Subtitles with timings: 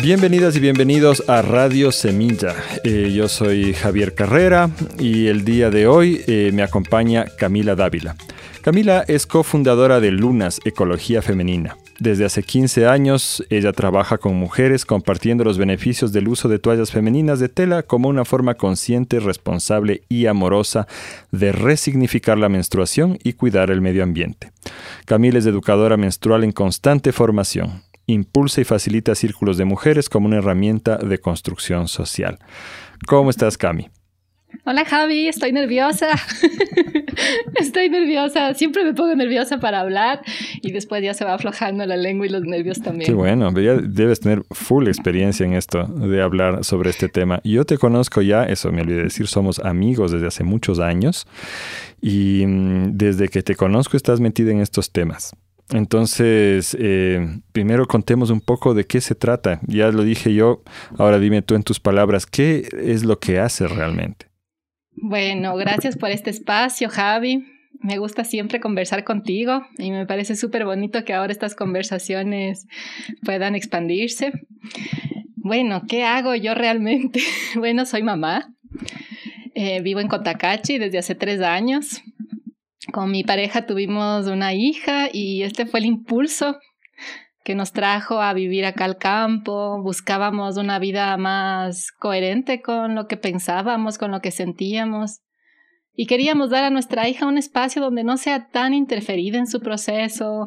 [0.00, 2.54] Bienvenidas y bienvenidos a Radio Semilla.
[2.84, 8.14] Eh, yo soy Javier Carrera y el día de hoy eh, me acompaña Camila Dávila.
[8.62, 11.76] Camila es cofundadora de Lunas Ecología Femenina.
[11.98, 16.92] Desde hace 15 años, ella trabaja con mujeres compartiendo los beneficios del uso de toallas
[16.92, 20.86] femeninas de tela como una forma consciente, responsable y amorosa
[21.32, 24.52] de resignificar la menstruación y cuidar el medio ambiente.
[25.06, 30.38] Camila es educadora menstrual en constante formación impulsa y facilita círculos de mujeres como una
[30.38, 32.38] herramienta de construcción social.
[33.06, 33.90] ¿Cómo estás, Cami?
[34.64, 36.08] Hola Javi, estoy nerviosa.
[37.56, 38.54] estoy nerviosa.
[38.54, 40.22] Siempre me pongo nerviosa para hablar
[40.62, 43.06] y después ya se va aflojando la lengua y los nervios también.
[43.06, 47.40] Qué bueno, ya debes tener full experiencia en esto de hablar sobre este tema.
[47.44, 51.26] Yo te conozco ya, eso me olvidé decir, somos amigos desde hace muchos años
[52.00, 55.34] y mm, desde que te conozco estás metida en estos temas.
[55.70, 59.60] Entonces, eh, primero contemos un poco de qué se trata.
[59.66, 60.62] Ya lo dije yo,
[60.96, 64.26] ahora dime tú en tus palabras, ¿qué es lo que hace realmente?
[64.92, 67.44] Bueno, gracias por este espacio, Javi.
[67.80, 72.66] Me gusta siempre conversar contigo y me parece súper bonito que ahora estas conversaciones
[73.24, 74.32] puedan expandirse.
[75.36, 77.20] Bueno, ¿qué hago yo realmente?
[77.56, 78.52] bueno, soy mamá.
[79.54, 82.02] Eh, vivo en Cotacachi desde hace tres años.
[82.92, 86.58] Con mi pareja tuvimos una hija y este fue el impulso
[87.44, 89.82] que nos trajo a vivir acá al campo.
[89.82, 95.20] Buscábamos una vida más coherente con lo que pensábamos, con lo que sentíamos
[96.00, 99.58] y queríamos dar a nuestra hija un espacio donde no sea tan interferida en su
[99.58, 100.44] proceso,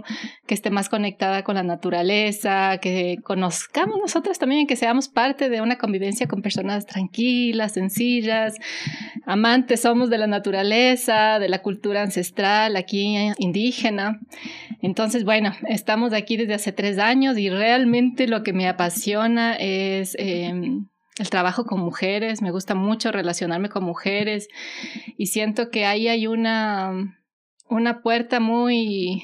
[0.48, 5.60] que esté más conectada con la naturaleza, que conozcamos nosotras también, que seamos parte de
[5.60, 8.56] una convivencia con personas tranquilas, sencillas,
[9.26, 14.22] amantes somos de la naturaleza, de la cultura ancestral aquí indígena.
[14.82, 20.16] Entonces, bueno, estamos aquí desde hace tres años y realmente lo que me apasiona es...
[20.18, 20.86] Em,
[21.22, 24.48] el trabajo con mujeres, me gusta mucho relacionarme con mujeres
[25.18, 27.16] y siento que ahí hay una,
[27.70, 29.22] una puerta muy,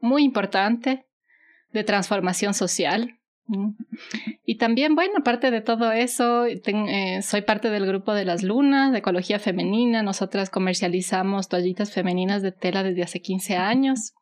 [0.00, 1.06] muy importante
[1.72, 3.16] de transformación social.
[4.44, 8.92] Y también, bueno, aparte de todo eso, eh, soy parte del grupo de las lunas,
[8.92, 10.02] de ecología femenina.
[10.02, 14.12] Nosotras comercializamos toallitas femeninas de tela desde hace 15 años.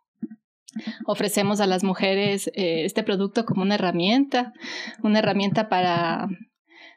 [1.04, 4.52] Ofrecemos a las mujeres eh, este producto como una herramienta,
[5.02, 6.28] una herramienta para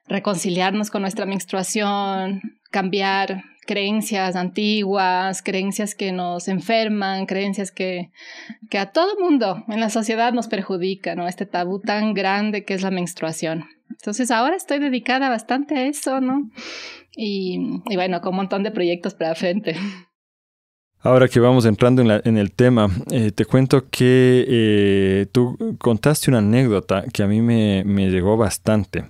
[0.07, 8.11] reconciliarnos con nuestra menstruación, cambiar creencias antiguas, creencias que nos enferman, creencias que,
[8.69, 11.27] que a todo mundo en la sociedad nos perjudican, ¿no?
[11.27, 13.65] Este tabú tan grande que es la menstruación.
[13.89, 16.49] Entonces ahora estoy dedicada bastante a eso, ¿no?
[17.15, 19.75] Y, bueno, con un montón de proyectos para frente.
[20.99, 26.37] Ahora que vamos entrando en, el tema, eh, te cuento que eh, tú contaste una
[26.39, 29.05] anécdota que a mí me, me llegó bastante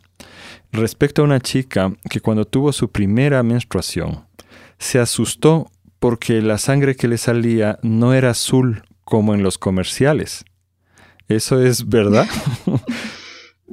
[0.72, 4.26] respecto a una chica que cuando tuvo su primera menstruación
[4.78, 10.46] se asustó porque la sangre que le salía no era azul como en los comerciales.
[11.28, 12.28] ¿Eso es verdad?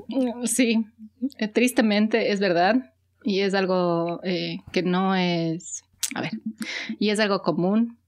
[0.45, 0.85] Sí,
[1.39, 2.93] eh, tristemente es verdad
[3.25, 5.83] y es algo eh, que no es,
[6.15, 6.33] a ver,
[6.99, 7.99] y es algo común.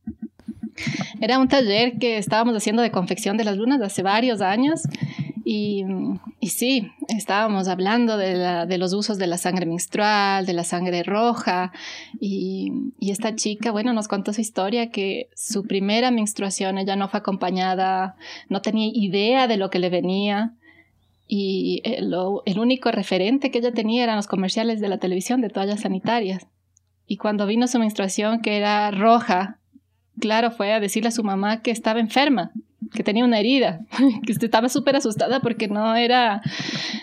[1.21, 4.83] Era un taller que estábamos haciendo de confección de las lunas hace varios años
[5.53, 11.73] y, sí, estábamos hablando de, los usos de la sangre menstrual, de la sangre roja,
[12.21, 17.09] y, y, esta chica, bueno, nos contó su historia, que su primera menstruación ella no
[17.09, 18.15] fue acompañada,
[18.49, 20.55] no tenía idea de lo que le venía,
[21.27, 25.51] y el, el único referente que ella tenía eran los comerciales de la televisión de
[25.51, 26.47] toallas sanitarias.
[27.09, 29.59] Y cuando vino su menstruación, que era roja,
[30.21, 32.53] claro, fue a decirle a su mamá que estaba enferma
[32.93, 33.81] que tenía una herida,
[34.27, 36.41] que estaba súper asustada porque no era,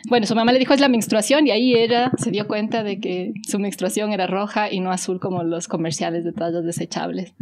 [0.09, 2.99] bueno, su mamá le dijo es la menstruación y ahí ella se dio cuenta de
[2.99, 7.33] que su menstruación era roja y no azul como los comerciales de toallas desechables.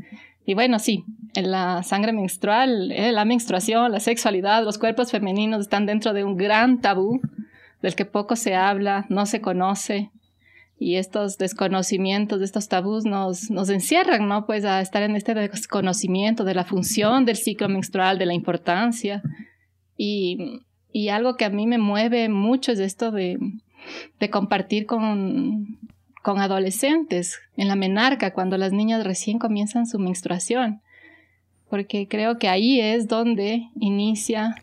[0.45, 5.62] Y bueno, sí, en la sangre menstrual, eh, la menstruación, la sexualidad, los cuerpos femeninos
[5.62, 7.19] están dentro de un gran tabú
[7.81, 10.12] del que poco se habla, no se conoce,
[10.77, 14.45] y estos desconocimientos, estos tabús nos, nos encierran, ¿no?
[14.45, 19.22] Pues a estar en este desconocimiento de la función del ciclo menstrual, de la importancia.
[19.98, 20.62] Y,
[20.92, 23.39] y algo que a mí me mueve mucho es esto de,
[24.19, 25.80] de compartir con,
[26.22, 30.81] con adolescentes en la menarca, cuando las niñas recién comienzan su menstruación,
[31.69, 34.56] porque creo que ahí es donde inicia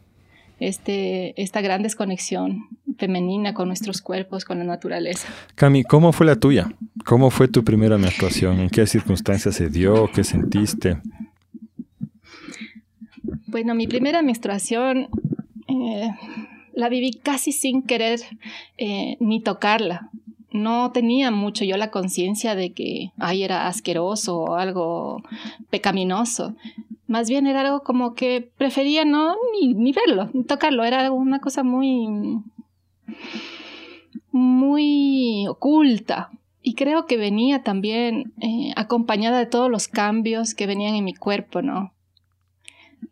[0.68, 2.68] este, esta gran desconexión
[2.98, 5.28] femenina con nuestros cuerpos, con la naturaleza.
[5.54, 6.72] Cami, ¿cómo fue la tuya?
[7.04, 8.60] ¿Cómo fue tu primera menstruación?
[8.60, 10.10] ¿En qué circunstancias se dio?
[10.12, 10.98] ¿Qué sentiste?
[13.46, 15.08] Bueno, mi primera menstruación,
[15.68, 16.10] eh,
[16.74, 18.20] la viví casi sin querer
[18.78, 20.10] eh, ni tocarla.
[20.52, 25.22] No tenía mucho yo la conciencia de que ay, era asqueroso o algo
[25.70, 26.54] pecaminoso.
[27.12, 30.82] Más bien era algo como que prefería no ni, ni verlo, ni tocarlo.
[30.82, 32.08] Era una cosa muy,
[34.30, 36.30] muy oculta.
[36.62, 41.12] Y creo que venía también eh, acompañada de todos los cambios que venían en mi
[41.12, 41.92] cuerpo, ¿no?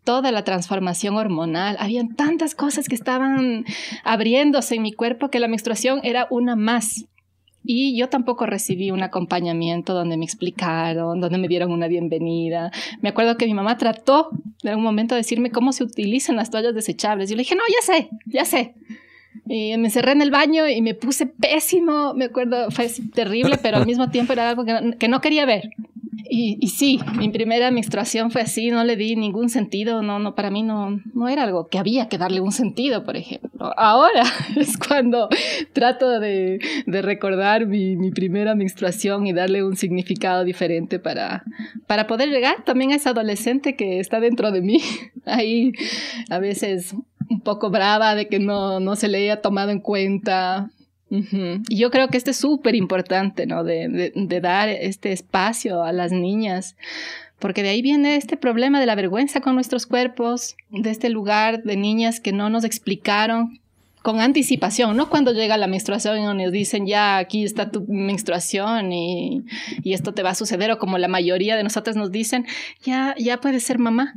[0.03, 1.77] toda la transformación hormonal.
[1.79, 3.67] Habían tantas cosas que estaban
[4.03, 7.05] abriéndose en mi cuerpo que la menstruación era una más.
[7.63, 12.73] Y yo tampoco recibí un acompañamiento donde me explicaron, donde me dieron una bienvenida.
[13.03, 14.31] Me acuerdo que mi mamá trató
[14.63, 17.29] de algún momento de decirme cómo se utilizan las toallas desechables.
[17.29, 18.75] Yo le dije, no, ya sé, ya sé.
[19.47, 22.15] Y me encerré en el baño y me puse pésimo.
[22.15, 25.71] Me acuerdo, fue terrible, pero al mismo tiempo era algo que no quería ver.
[26.33, 30.53] Y, sí, mi primera menstruación fue así, no le di ningún sentido, no, no, para
[30.53, 33.73] mí no, no era algo que había que darle un sentido, por ejemplo.
[33.77, 34.23] Ahora
[34.57, 35.29] es cuando
[35.73, 41.43] trato de, de recordar mi, mi, primera menstruación y darle un significado diferente para,
[41.89, 44.81] para poder llegar también a esa adolescente que está dentro de mí.
[45.25, 45.73] Ahí
[46.29, 46.95] a veces
[47.31, 50.69] un poco brava de que no, no se le haya tomado en cuenta,
[51.11, 53.65] y yo creo que esto es súper importante, ¿no?
[53.65, 56.77] De, de, dar este espacio a las niñas,
[57.41, 61.65] porque de ahí viene este problema de la vergüenza con nuestros cuerpos, de este lugar
[61.65, 63.61] de niñas que no nos explicaron
[64.03, 68.93] con anticipación, no cuando llega la menstruación y nos dicen ya aquí está tu menstruación
[68.93, 69.45] y,
[69.83, 72.47] y esto te va a suceder, o como la mayoría de nosotras nos dicen,
[72.83, 74.15] ya, ya puedes ser mamá,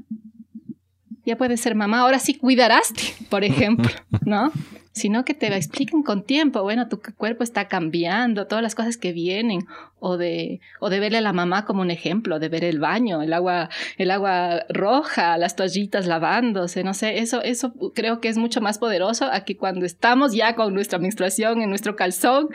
[1.26, 2.94] ya puedes ser mamá, ahora sí cuidarás,
[3.30, 3.92] por ejemplo,
[4.26, 4.52] ¿no?
[4.94, 9.12] sino que te expliquen con tiempo, bueno, tu cuerpo está cambiando, todas las cosas que
[9.12, 9.66] vienen,
[10.00, 13.24] o de, o de verle a la mamá como un ejemplo, de ver el baño,
[13.24, 18.38] el agua, el agua roja, las toallitas lavándose, no sé, eso, eso creo que es
[18.38, 22.50] mucho más poderoso a que cuando estamos ya con nuestra menstruación en nuestro calzón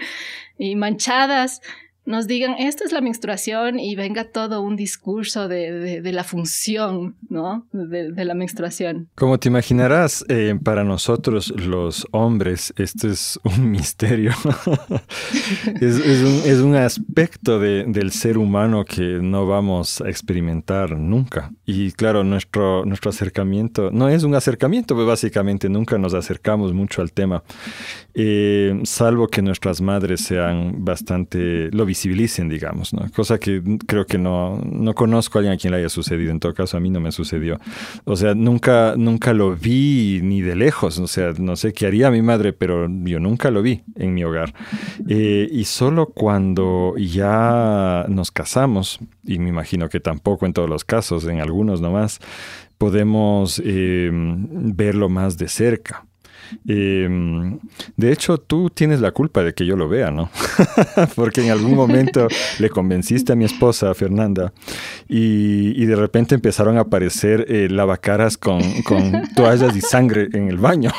[0.58, 1.60] y manchadas,
[2.08, 7.16] nos digan, esta es la menstruación y venga todo un discurso de, de, la función,
[7.28, 7.66] ¿no?
[7.70, 9.10] De, la menstruación.
[9.14, 14.32] Como te imaginarás, eh, para nosotros los hombres, esto es un misterio.
[15.82, 21.52] es, es, un, es, un, aspecto del ser humano que no vamos a experimentar nunca.
[21.66, 27.02] Y claro, nuestro, nuestro acercamiento, no es un acercamiento, pues básicamente nunca nos acercamos mucho
[27.02, 27.42] al tema,
[28.14, 33.10] eh, salvo que nuestras madres sean bastante, lo visibilicen, digamos, ¿no?
[33.10, 36.30] Cosa que creo que no, no conozco a alguien a quien le haya sucedido.
[36.30, 37.58] En todo caso, a mí no me sucedió.
[38.04, 40.98] O sea, nunca, nunca lo vi ni de lejos.
[40.98, 44.22] O sea, no sé qué haría mi madre, pero yo nunca lo vi en mi
[44.22, 44.54] hogar.
[45.08, 50.84] Eh, y solo cuando ya nos casamos, y me imagino que tampoco en todos los
[50.84, 52.20] casos, en algunos nomás,
[52.78, 56.07] podemos eh, verlo más de cerca.
[56.66, 57.58] Em,
[57.96, 60.30] de hecho, tú tienes la culpa de que yo lo vea, ¿no?
[61.16, 62.28] Porque en algún momento
[62.58, 64.52] le convenciste a mi esposa, Fernanda,
[65.08, 70.58] y, de repente empezaron a aparecer eh, lavacaras con, con toallas y sangre en el
[70.58, 70.90] baño.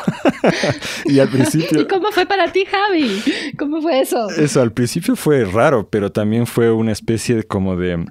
[1.05, 1.81] y al principio...
[1.81, 3.21] ¿Y cómo fue para ti, Javi?
[3.57, 4.29] ¿Cómo fue eso?
[4.31, 8.03] Eso, al principio fue raro, pero también fue una especie de, como de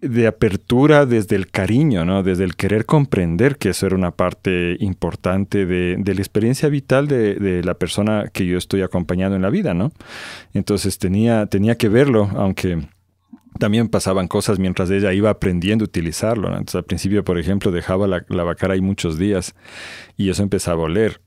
[0.00, 2.22] de apertura desde el cariño, ¿no?
[2.22, 6.77] Desde el querer comprender que eso era una parte importante de, de la experiencia vital
[6.80, 9.92] de, la persona que yo estoy acompañando en la vida, ¿no?
[10.54, 12.88] Entonces tenía, tenía que verlo, aunque
[13.58, 16.48] también pasaban cosas mientras ella iba aprendiendo a utilizarlo.
[16.48, 19.54] Entonces al principio, por ejemplo, dejaba la, la vacara ahí muchos días
[20.16, 21.20] y eso empezaba a oler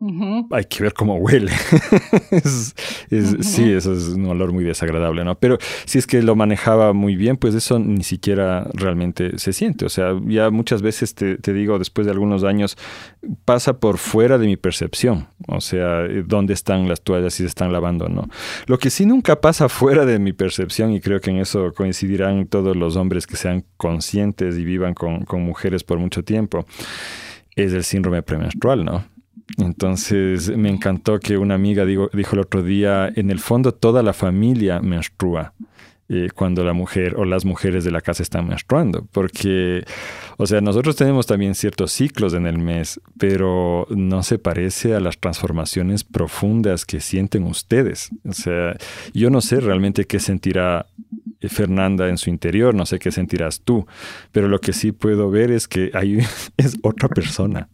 [0.00, 1.52] hay que ver cómo huele.
[3.40, 5.38] Sí, eso es un olor muy desagradable, ¿no?
[5.38, 9.86] Pero si es que lo manejaba muy bien, pues eso ni siquiera realmente se siente.
[9.86, 12.76] O sea, ya muchas veces te, digo, después de algunos años,
[13.44, 15.28] pasa por fuera de mi percepción.
[15.46, 18.28] O sea, dónde están las toallas, si se están lavando o no.
[18.66, 22.46] Lo que sí nunca pasa fuera de mi percepción, y creo que en eso coincidirán
[22.46, 26.66] todos los hombres que sean conscientes y vivan con, con mujeres por mucho tiempo,
[27.56, 29.17] es el síndrome premenstrual, ¿no?
[29.56, 34.12] Entonces me encantó que una amiga dijo, el otro día, en el fondo toda la
[34.12, 35.54] familia menstrua.
[36.10, 39.84] Eh, cuando la mujer o las mujeres de la casa están menstruando, porque,
[40.38, 45.00] o sea, nosotros tenemos también ciertos ciclos en el mes, pero no se parece a
[45.00, 48.08] las transformaciones profundas que sienten ustedes.
[48.26, 48.74] O sea,
[49.12, 50.86] yo no sé realmente qué sentirá
[51.40, 53.86] Fernanda en su interior, no sé qué sentirás tú,
[54.32, 56.18] pero lo que sí puedo ver es que hay,
[56.56, 57.68] es otra persona,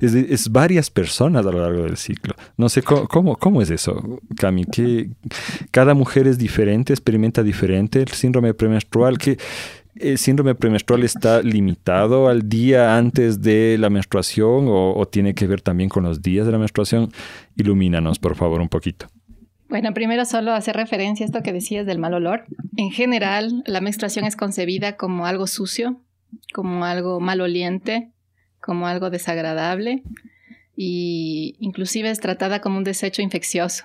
[0.00, 2.34] es, varias personas a lo largo del ciclo.
[2.56, 5.10] No sé cómo, cómo, es eso, Cami, que
[5.70, 9.18] cada mujer es diferente, experimenta diferente el síndrome premenstrual,
[9.98, 15.62] el síndrome premenstrual está limitado al día antes de la menstruación o, tiene que ver
[15.62, 17.10] también con los días de la menstruación?
[17.56, 19.06] Ilumínanos, por favor, un poquito.
[19.68, 22.44] Bueno, primero solo hacer referencia a esto que decías del mal olor.
[22.76, 26.00] En general, la menstruación es concebida como algo sucio,
[26.52, 28.10] como algo maloliente,
[28.60, 30.02] como algo desagradable
[30.76, 33.84] y inclusive es tratada como un desecho infeccioso.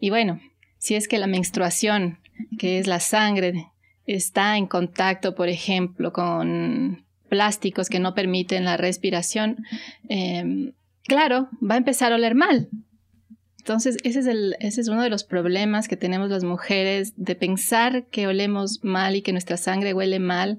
[0.00, 0.40] Y bueno,
[0.78, 2.18] si es que la menstruación,
[2.58, 3.68] que es la sangre,
[4.06, 9.64] está en contacto, por ejemplo, con plásticos que no permiten la respiración,
[10.08, 10.72] em,
[11.04, 12.68] claro, va a empezar a oler mal.
[13.64, 17.34] Entonces, ese es, el, ese es uno de los problemas que tenemos las mujeres de
[17.34, 20.58] pensar que olemos mal y que nuestra sangre huele mal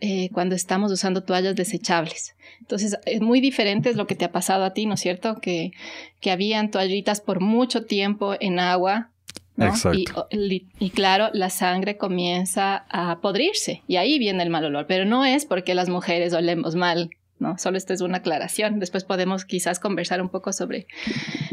[0.00, 2.34] eh, cuando estamos usando toallas desechables.
[2.60, 5.38] Entonces, es muy diferente es lo que te ha pasado a ti, ¿no es cierto?
[5.42, 5.72] Que,
[6.20, 9.10] que habían toallitas por mucho tiempo en agua.
[9.56, 9.74] ¿no?
[9.92, 15.04] Y, y, claro, la sangre comienza a podrirse y ahí viene el mal olor, pero
[15.04, 17.58] no es porque las mujeres olemos mal, ¿no?
[17.58, 18.78] Solo esto es una aclaración.
[18.78, 20.86] Después podemos quizás conversar un poco sobre,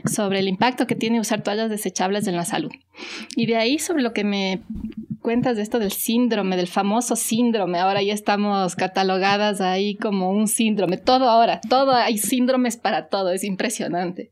[0.06, 2.72] sobre el impacto que tiene usar toallas desechables en la salud.
[3.36, 4.62] Y de ahí sobre lo que me
[5.22, 7.80] cuentas de esto del síndrome, del famoso síndrome.
[7.80, 10.98] Ahora ya estamos catalogadas ahí como un síndrome.
[10.98, 14.32] Todo ahora, todo, hay síndromes para todo, es impresionante.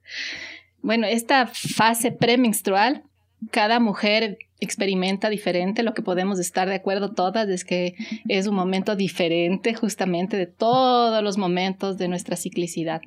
[0.81, 3.03] Bueno, esta fase premenstrual,
[3.51, 5.83] cada mujer experimenta diferente.
[5.83, 7.95] Lo que podemos estar de acuerdo todas es que
[8.27, 13.01] es un momento diferente justamente de todos los momentos de nuestra ciclicidad.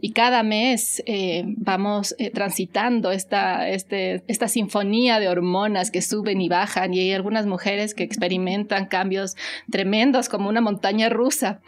[0.00, 6.40] Y cada mes eh, vamos eh, transitando esta, este, esta sinfonía de hormonas que suben
[6.40, 9.36] y bajan y hay algunas mujeres que experimentan cambios
[9.70, 11.60] tremendos como una montaña rusa.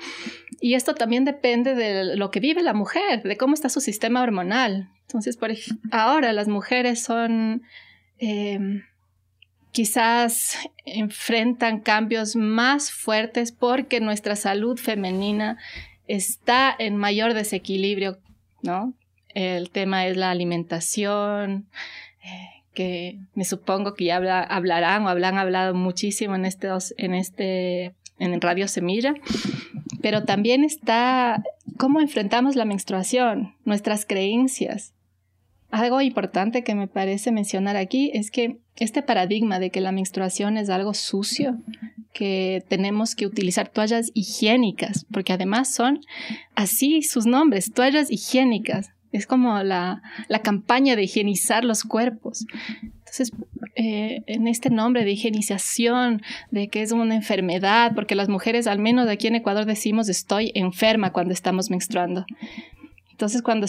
[0.60, 4.22] Y esto también depende de lo que vive la mujer, de cómo está su sistema
[4.22, 4.90] hormonal.
[5.06, 5.50] Entonces, por
[5.90, 7.62] ahora las mujeres son...
[8.18, 8.82] Eh,
[9.72, 15.58] quizás enfrentan cambios más fuertes porque nuestra salud femenina
[16.06, 18.18] está en mayor desequilibrio,
[18.62, 18.94] ¿no?
[19.34, 21.66] El tema es la alimentación,
[22.22, 27.94] eh, que me supongo que ya hablarán o habrán hablado muchísimo en, estos, en, este,
[28.18, 29.14] en Radio Semilla,
[30.02, 31.42] pero también está
[31.78, 34.92] cómo enfrentamos la menstruación, nuestras creencias,
[35.72, 40.58] algo importante que me parece mencionar aquí es que este paradigma de que la menstruación
[40.58, 41.56] es algo sucio,
[42.12, 46.00] que tenemos que utilizar toallas higiénicas, porque además son
[46.54, 48.90] así sus nombres, toallas higiénicas.
[49.12, 50.02] Es como la,
[50.42, 52.46] campaña de higienizar los cuerpos.
[52.82, 53.32] Entonces,
[53.74, 58.78] eh, en este nombre de higienización, de que es una enfermedad, porque las mujeres, al
[58.78, 62.26] menos aquí en Ecuador, decimos estoy enferma cuando estamos menstruando.
[63.12, 63.66] Entonces, cuando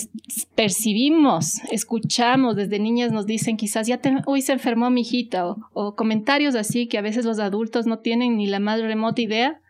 [0.56, 6.56] percibimos, escuchamos, desde niñas nos dicen quizás, ya hoy se enfermó mi hijita, o, comentarios
[6.56, 9.62] así que a veces los adultos no tienen ni la más remota idea,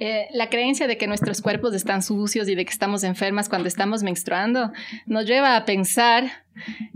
[0.00, 3.66] eh, la creencia de que nuestros cuerpos están sucios y de que estamos enfermas cuando
[3.66, 4.72] estamos menstruando
[5.06, 6.44] nos lleva a pensar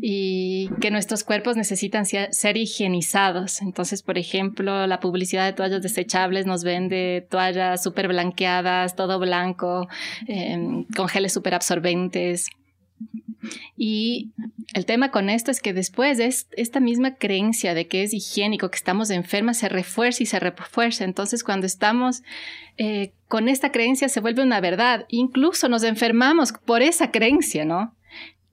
[0.00, 3.60] y que nuestros cuerpos necesitan ser higienizados.
[3.62, 9.88] Entonces, por ejemplo, la publicidad de toallas desechables nos vende toallas súper blanqueadas, todo blanco,
[10.28, 12.50] em, con geles súper absorbentes.
[13.76, 14.32] Y
[14.74, 18.70] el tema con esto es que después es esta misma creencia de que es higiénico,
[18.70, 21.04] que estamos enfermas, se refuerza y se refuerza.
[21.04, 22.22] Entonces, cuando estamos
[22.76, 25.06] eh, con esta creencia, se vuelve una verdad.
[25.08, 27.94] Incluso nos enfermamos por esa creencia, ¿no?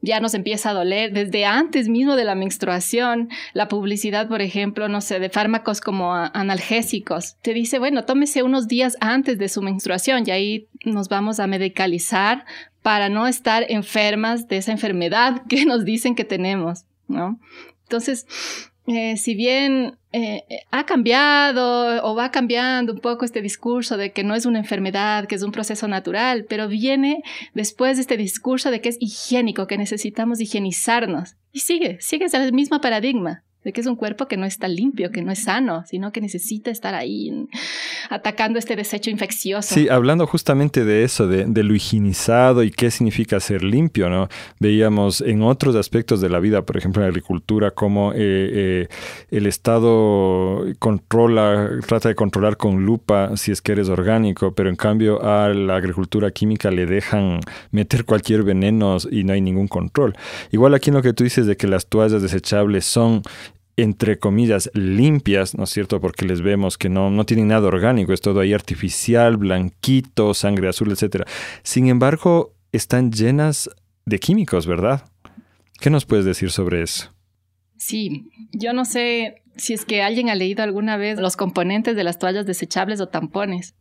[0.01, 3.29] ya nos empieza a doler desde antes mismo de la menstruación.
[3.53, 8.67] La publicidad, por ejemplo, no sé, de fármacos como analgésicos, te dice, bueno, tómese unos
[8.67, 12.45] días antes de su menstruación y ahí nos vamos a medicalizar
[12.81, 17.39] para no estar enfermas de esa enfermedad que nos dicen que tenemos, ¿no?
[17.83, 18.27] Entonces,
[18.87, 24.23] eh, si bien eh, ha cambiado o va cambiando un poco este discurso de que
[24.23, 27.21] no es una enfermedad, que es un proceso natural, pero viene
[27.53, 31.35] después de este discurso de que es higiénico, que necesitamos higienizarnos.
[31.51, 35.11] Y sigue, sigue el mismo paradigma de que es un cuerpo que no está limpio,
[35.11, 37.47] que no es sano, sino que necesita estar ahí
[38.09, 39.75] atacando este desecho infeccioso.
[39.75, 44.29] Sí, hablando justamente de eso, de, lo higienizado y qué significa ser limpio, ¿no?
[44.59, 48.87] Veíamos en otros aspectos de la vida, por ejemplo en la agricultura, cómo eh, eh,
[49.29, 54.77] el Estado controla, trata de controlar con lupa si es que eres orgánico, pero en
[54.77, 60.15] cambio a la agricultura química le dejan meter cualquier veneno y no hay ningún control.
[60.51, 63.21] Igual aquí en lo que tú dices de que las toallas desechables son
[63.81, 66.01] entre comillas, limpias, ¿no es cierto?
[66.01, 70.69] Porque les vemos que no, no tienen nada orgánico, es todo ahí artificial, blanquito, sangre
[70.69, 71.23] azul, etc.
[71.63, 73.69] Sin embargo, están llenas
[74.05, 75.03] de químicos, ¿verdad?
[75.79, 77.13] ¿Qué nos puedes decir sobre eso?
[77.77, 82.03] Sí, yo no sé si es que alguien ha leído alguna vez los componentes de
[82.03, 83.75] las toallas desechables o tampones.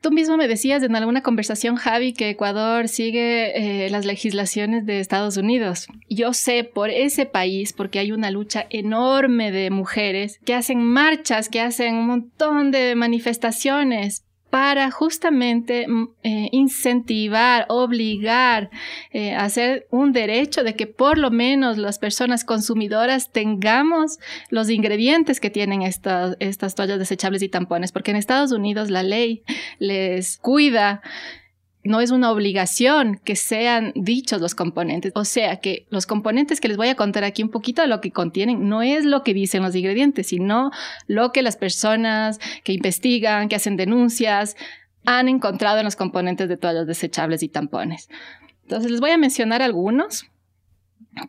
[0.00, 5.00] Tú mismo me decías en alguna conversación, Javi, que Ecuador sigue eh, las legislaciones de
[5.00, 5.88] Estados Unidos.
[6.08, 11.48] Yo sé por ese país, porque hay una lucha enorme de mujeres que hacen marchas,
[11.48, 18.70] que hacen un montón de manifestaciones para justamente mm, eh, incentivar, obligar,
[19.12, 24.18] eh, hacer un derecho de que por lo menos las personas consumidoras tengamos
[24.50, 29.02] los ingredientes que tienen estas, estas toallas desechables y tampones, porque en Estados Unidos la
[29.02, 29.42] ley
[29.78, 31.02] les cuida
[31.84, 35.12] no es una obligación que sean dichos los componentes.
[35.14, 38.00] O sea que los componentes que les voy a contar aquí un poquito de lo
[38.00, 40.70] que contienen no es lo que dicen los ingredientes, sino
[41.06, 44.56] lo que las personas que investigan, que hacen denuncias,
[45.04, 48.08] han encontrado en los componentes de toallas desechables y tampones.
[48.62, 50.26] Entonces les voy a mencionar algunos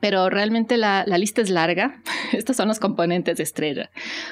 [0.02, 2.02] pero realmente la, lista es larga.
[2.34, 3.90] Estos son los componentes de estrella.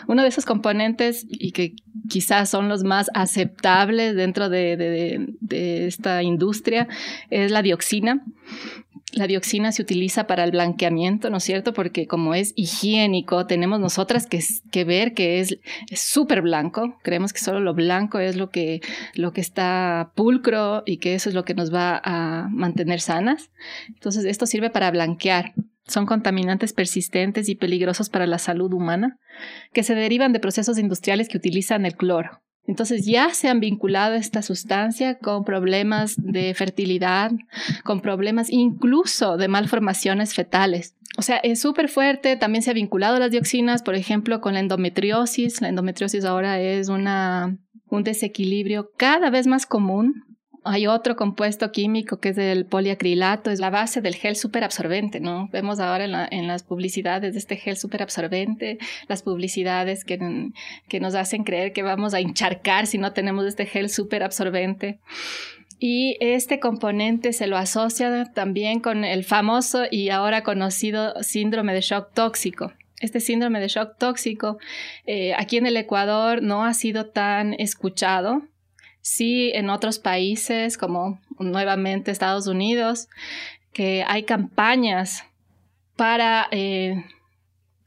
[0.08, 1.74] Uno de esos componentes, y que
[2.10, 6.88] quizás son los más aceptables dentro de esta industria,
[7.30, 8.24] es la dioxina.
[9.14, 11.74] La dioxina se utiliza para el blanqueamiento, ¿no es cierto?
[11.74, 15.58] Porque como es higiénico, tenemos nosotras que, ver que es
[15.94, 16.98] súper blanco.
[17.04, 18.82] Creemos que solo lo blanco es lo que,
[19.14, 23.50] lo que está pulcro y que eso es lo que nos va a mantener sanas.
[23.88, 25.54] Entonces, esto sirve para blanquear.
[25.88, 29.20] Son contaminantes persistentes y peligrosos para la salud humana
[29.72, 32.42] que se derivan de procesos industriales que utilizan el cloro.
[32.68, 37.32] Entonces ya se han vinculado esta sustancia con problemas de fertilidad,
[37.86, 40.94] con problemas incluso de malformaciones fetales.
[41.18, 42.36] O sea, es súper fuerte.
[42.36, 45.62] También se ha vinculado las dioxinas, por ejemplo, con la endometriosis.
[45.62, 47.58] La endometriosis ahora es una,
[47.90, 50.26] un desequilibrio cada vez más común
[50.68, 55.50] hay otro compuesto químico que es el poliacrilato, es la base del gel superabsorbente, ¿no?
[55.52, 60.18] Vemos ahora en, las publicidades de este gel superabsorbente, las publicidades que,
[61.00, 65.00] nos hacen creer que vamos a encharcar si no tenemos este gel superabsorbente.
[65.80, 71.82] Y este componente se lo asocia también con el famoso y ahora conocido síndrome de
[71.82, 72.74] shock tóxico.
[73.00, 74.58] Este síndrome de shock tóxico
[75.06, 78.42] eh, aquí en el Ecuador no ha sido tan escuchado,
[79.08, 83.08] sí en otros países como nuevamente Estados Unidos,
[83.72, 85.24] que hay campañas
[85.96, 87.06] para eh,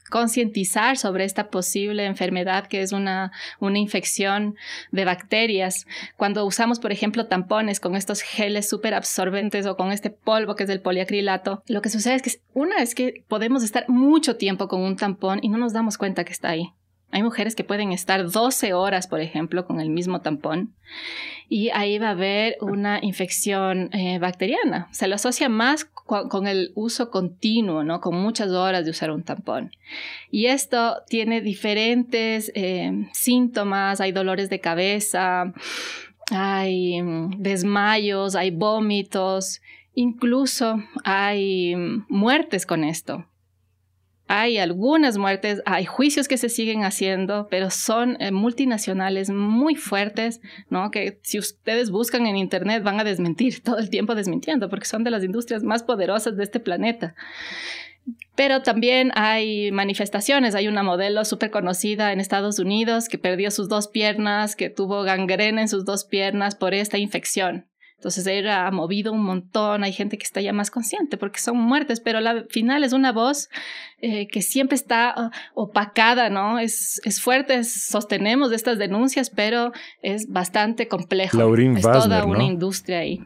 [0.09, 4.55] concientizar sobre esta posible enfermedad que es una, una infección
[4.91, 5.85] de bacterias.
[6.17, 10.63] Cuando usamos, por ejemplo, tampones con estos geles súper absorbentes o con este polvo que
[10.63, 14.67] es el poliacrilato, lo que sucede es que una es que podemos estar mucho tiempo
[14.67, 16.73] con un tampón y no nos damos cuenta que está ahí.
[17.11, 20.73] Hay mujeres que pueden estar 12 horas, por ejemplo, con el mismo tampón
[21.51, 24.87] y ahí va a haber una infección eh, bacteriana.
[24.91, 27.99] Se lo asocia más con, el uso continuo, ¿no?
[27.99, 29.71] Con muchas horas de usar un tampón.
[30.31, 35.53] Y esto tiene diferentes eh, síntomas, hay dolores de cabeza,
[36.31, 39.61] hay mm, desmayos, hay vómitos,
[39.93, 43.25] incluso hay mm, muertes con esto
[44.33, 50.39] hay algunas muertes, hay juicios que se siguen haciendo, pero son eh, multinacionales muy fuertes,
[50.69, 50.89] ¿no?
[50.89, 55.03] Que si ustedes buscan en Internet van a desmentir, todo el tiempo desmintiendo, porque son
[55.03, 57.13] de las industrias más poderosas de este planeta.
[58.33, 60.55] Pero también hay manifestaciones.
[60.55, 65.03] Hay una modelo súper conocida en Estados Unidos que perdió sus dos piernas, que tuvo
[65.03, 67.67] gangrena en sus dos piernas por esta infección.
[68.01, 71.99] Entonces ha movido un montón, hay gente que está ya más consciente porque son muertes,
[71.99, 73.47] pero al final es una voz
[73.99, 76.57] eh, que siempre está ah, opacada, ¿no?
[76.57, 81.37] Es, es fuerte, sostenemos estas denuncias, pero es bastante complejo.
[81.77, 83.19] es toda una industria ahí.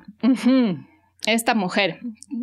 [1.25, 2.01] Esta mujer,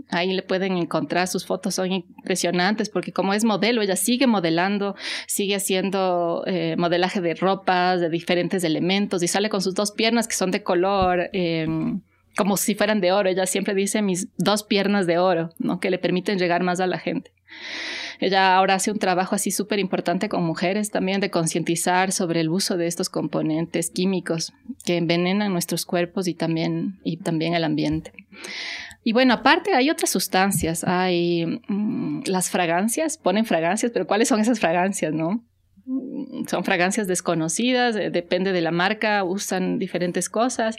[0.09, 4.97] ahí le pueden encontrar, sus fotos son impresionantes porque como es modelo, ella sigue modelando,
[5.27, 10.27] sigue haciendo eh, modelaje de ropas, de diferentes elementos y sale con sus dos piernas
[10.27, 11.29] que son de color.
[11.35, 12.01] Em,
[12.37, 13.29] como si fueran de oro.
[13.29, 15.81] Ella siempre dice mis dos piernas de oro, ¿no?
[15.81, 17.33] Que le permiten llegar más a la gente.
[18.21, 22.51] Ella ahora hace un trabajo así súper importante con mujeres también de concientizar sobre el
[22.51, 24.53] uso de estos componentes químicos
[24.85, 28.13] que envenenan nuestros cuerpos y también, y también el ambiente.
[29.03, 34.39] Y bueno, aparte hay otras sustancias, hay mm, las fragancias, ponen fragancias, pero ¿cuáles son
[34.39, 35.45] esas fragancias, no?
[35.85, 40.77] Mm, son fragancias desconocidas, eh, depende de la marca, usan diferentes cosas.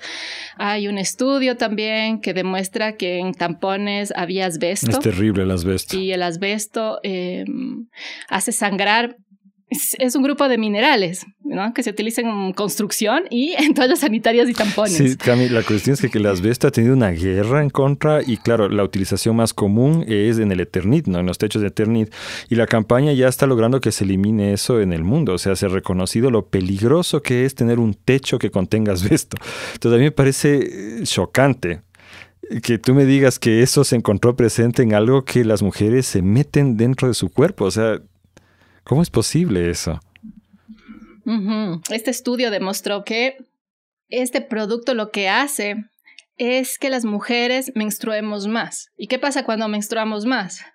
[0.57, 4.91] Hay un estudio también que demuestra que en tampones había asbesto.
[4.91, 5.97] Es terrible el asbesto.
[5.97, 7.87] Y el asbesto em,
[8.29, 9.17] hace sangrar
[9.99, 11.73] es, un grupo de minerales ¿no?
[11.73, 14.93] que se utilizan en construcción y en toallas sanitarias y tampones.
[14.93, 18.21] Sí, Cami, la cuestión es que, que el asbesto ha tenido una guerra en contra
[18.21, 21.19] y claro, la utilización más común es en el Eternit, ¿no?
[21.19, 22.13] en los techos de Eternit.
[22.49, 25.33] Y la campaña ya está logrando que se elimine eso en el mundo.
[25.33, 29.37] O sea, se ha reconocido lo peligroso que es tener un techo que contenga asbesto.
[29.73, 31.81] Entonces a mí me parece eh, chocante
[32.61, 36.21] que tú me digas que eso se encontró presente en algo que las mujeres se
[36.21, 37.65] meten dentro de su cuerpo.
[37.65, 38.01] O sea,
[38.83, 39.99] ¿cómo es posible eso?
[41.89, 43.37] Este estudio demostró que
[44.09, 45.85] este producto lo que hace
[46.37, 48.89] es que las mujeres menstruemos más.
[48.97, 50.65] ¿Y qué pasa cuando menstruamos más?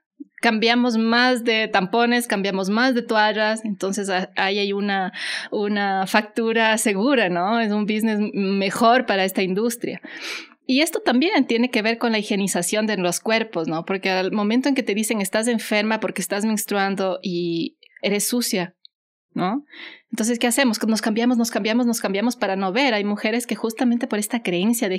[0.40, 5.12] Cambiamos más de tampones, cambiamos más de toallas, entonces ahí hay una,
[5.50, 7.60] una factura segura, ¿no?
[7.60, 10.00] Es un business mejor para esta industria.
[10.64, 13.86] Y esto también tiene que ver con la higienización de los cuerpos, ¿no?
[13.86, 18.74] Porque al momento en que te dicen estás enferma porque estás menstruando y eres sucia,
[19.34, 19.64] ¿no?
[20.10, 20.82] Entonces, ¿qué hacemos?
[20.86, 22.94] Nos cambiamos, nos cambiamos, nos cambiamos para no ver.
[22.94, 24.96] Hay mujeres que justamente por esta creencia de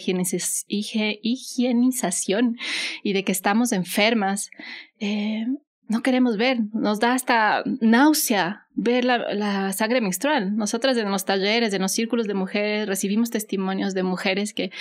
[1.19, 2.57] higienización
[3.03, 4.51] y de que estamos enfermas,
[4.99, 5.45] eh,
[5.88, 6.59] no queremos ver.
[6.73, 10.55] Nos da hasta náusea ver la, la, sangre menstrual.
[10.55, 14.71] Nosotras en los talleres, en los círculos de mujeres, recibimos testimonios de mujeres que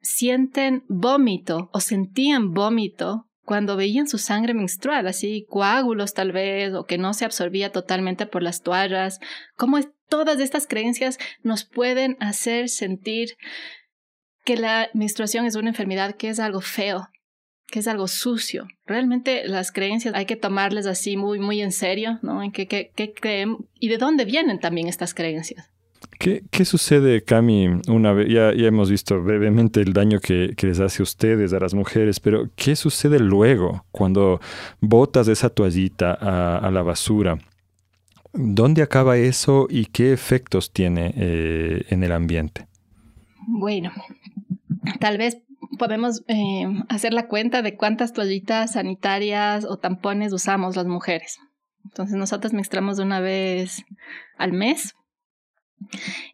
[0.00, 6.84] sienten vómito o sentían vómito cuando veían su sangre menstrual, así coágulos tal vez, o
[6.84, 9.20] que no se absorbía totalmente por las toallas,
[9.56, 13.38] cómo todas estas creencias nos pueden hacer sentir
[14.44, 17.08] que la menstruación es una enfermedad que es algo feo,
[17.68, 18.68] que es algo sucio.
[18.84, 22.42] Realmente las creencias hay que tomarles así muy, muy en serio, ¿no?
[22.42, 25.70] En qué, qué, qué creen y de dónde vienen también estas creencias.
[26.18, 27.68] ¿Qué, ¿Qué, sucede, Cami?
[27.88, 31.52] Una vez, ya, ya hemos visto brevemente el daño que, que, les hace a ustedes,
[31.52, 34.40] a las mujeres, pero ¿qué sucede luego cuando
[34.80, 37.38] botas esa toallita a, la basura?
[38.32, 42.66] ¿Dónde acaba eso y qué efectos tiene eh, en el ambiente?
[43.46, 43.92] Bueno,
[45.00, 45.38] tal vez
[45.78, 51.38] podemos eh, hacer la cuenta de cuántas toallitas sanitarias o tampones usamos las mujeres.
[51.84, 53.84] Entonces nosotros menstruamos una vez
[54.36, 54.94] al mes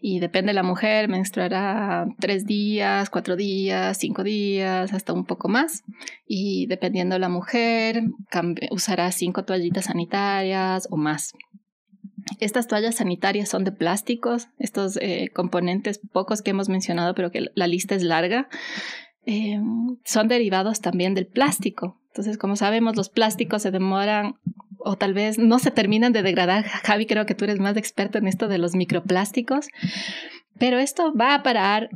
[0.01, 5.49] y depende de la mujer, menstruará tres días, cuatro días, cinco días, hasta un poco
[5.49, 5.83] más.
[6.27, 8.03] Y dependiendo de la mujer,
[8.71, 11.33] usará cinco toallitas sanitarias o más.
[12.41, 17.47] Estas toallas sanitarias son de plásticos, estos eh, componentes pocos que hemos mencionado, pero que
[17.55, 18.49] la lista es larga,
[19.27, 19.61] eh,
[20.05, 22.01] son derivados también del plástico.
[22.09, 24.37] Entonces, como sabemos, los plásticos se demoran
[24.85, 26.65] o tal vez no se terminan de degradar.
[26.65, 29.69] Javi, creo que tú eres más experto en esto de los microplásticos,
[30.59, 31.89] pero esto va a parar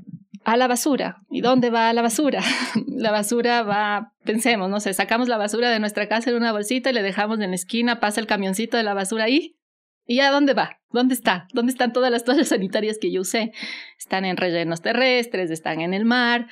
[0.45, 1.19] a la basura.
[1.31, 2.41] ¿Y dónde va la basura?
[2.87, 6.91] la basura va, pensemos, no sé, sacamos la basura de nuestra casa en una bolsita
[6.91, 9.58] y le dejamos en la esquina, pasa el camioncito de la basura ahí.
[10.11, 10.81] ¿Y a dónde va?
[10.91, 11.47] ¿Dónde está?
[11.53, 13.53] ¿Dónde están todas las toallas sanitarias que yo usé?
[13.99, 16.49] Están en rellenos terrestres, están en el mar.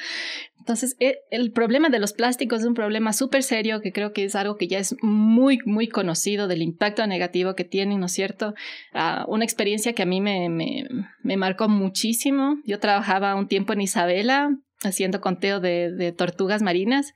[0.58, 4.24] Entonces, eh, el problema de los plásticos es un problema súper serio que creo que
[4.24, 8.12] es algo que ya es muy, muy conocido del impacto negativo que tienen, ¿no es
[8.12, 8.52] cierto?
[8.92, 10.84] Ah, una experiencia que a mí me, me,
[11.22, 12.58] me, marcó muchísimo.
[12.66, 14.50] Yo trabajaba un tiempo en Isabela
[14.86, 17.14] haciendo conteo de, de tortugas marinas.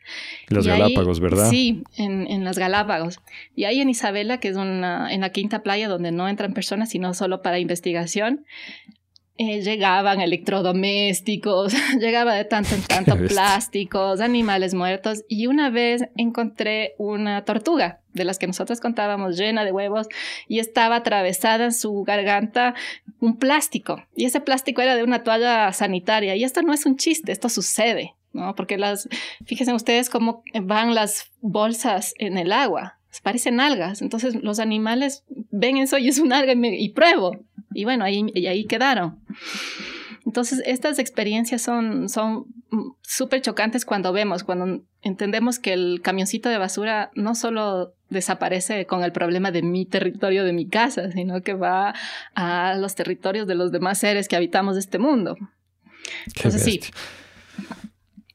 [0.49, 1.49] Los Galápagos, ¿verdad?
[1.49, 3.21] Sí, en, en las Galápagos.
[3.55, 6.91] Y ahí en Isabela, que es una, en la quinta playa donde no entran personas,
[6.91, 8.45] sino solo para investigación,
[9.43, 16.93] eh, llegaban electrodomésticos, llegaba de tanto en tanto plásticos, animales muertos y una vez encontré
[16.99, 20.09] una tortuga de las que nosotros contábamos llena de huevos
[20.49, 22.75] y estaba atravesada en su garganta
[23.21, 26.97] un plástico y ese plástico era de una toalla sanitaria y esto no es un
[26.97, 28.55] chiste, esto sucede, ¿no?
[28.55, 29.09] Porque las,
[29.45, 35.77] fíjense ustedes cómo van las bolsas en el agua, parecen algas, entonces los animales ven
[35.77, 37.33] eso y es un alga y, y pruebo
[37.73, 39.21] y bueno, ahí, y ahí quedaron.
[40.27, 42.47] Entonces, estas experiencias son son
[43.03, 49.03] súper chocantes cuando vemos, cuando entendemos que el camioncito de basura no solo desaparece con
[49.03, 51.95] el problema de mi territorio, de mi casa, sino que va
[52.35, 55.37] a los territorios de los demás seres que habitamos este mundo.
[56.27, 56.81] Entonces, sí,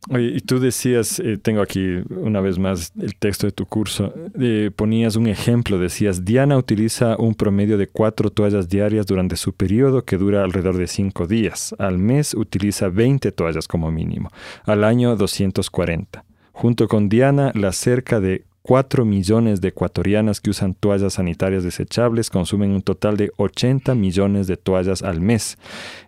[0.08, 4.70] Y tú decías, eh, tengo aquí una vez más el texto de tu curso, eh,
[4.76, 10.04] ponías un ejemplo, decías, Diana utiliza un promedio de cuatro toallas diarias durante su periodo
[10.04, 11.74] que dura alrededor de cinco días.
[11.80, 14.30] Al mes utiliza 20 toallas como mínimo,
[14.65, 16.24] al año 240.
[16.52, 22.30] Junto con Diana, las cerca de 4 millones de ecuatorianas que usan toallas sanitarias desechables
[22.30, 25.58] consumen un total de 80 millones de toallas al mes.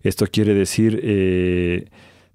[0.04, 1.00] Esto quiere decir...
[1.04, 1.86] Eh,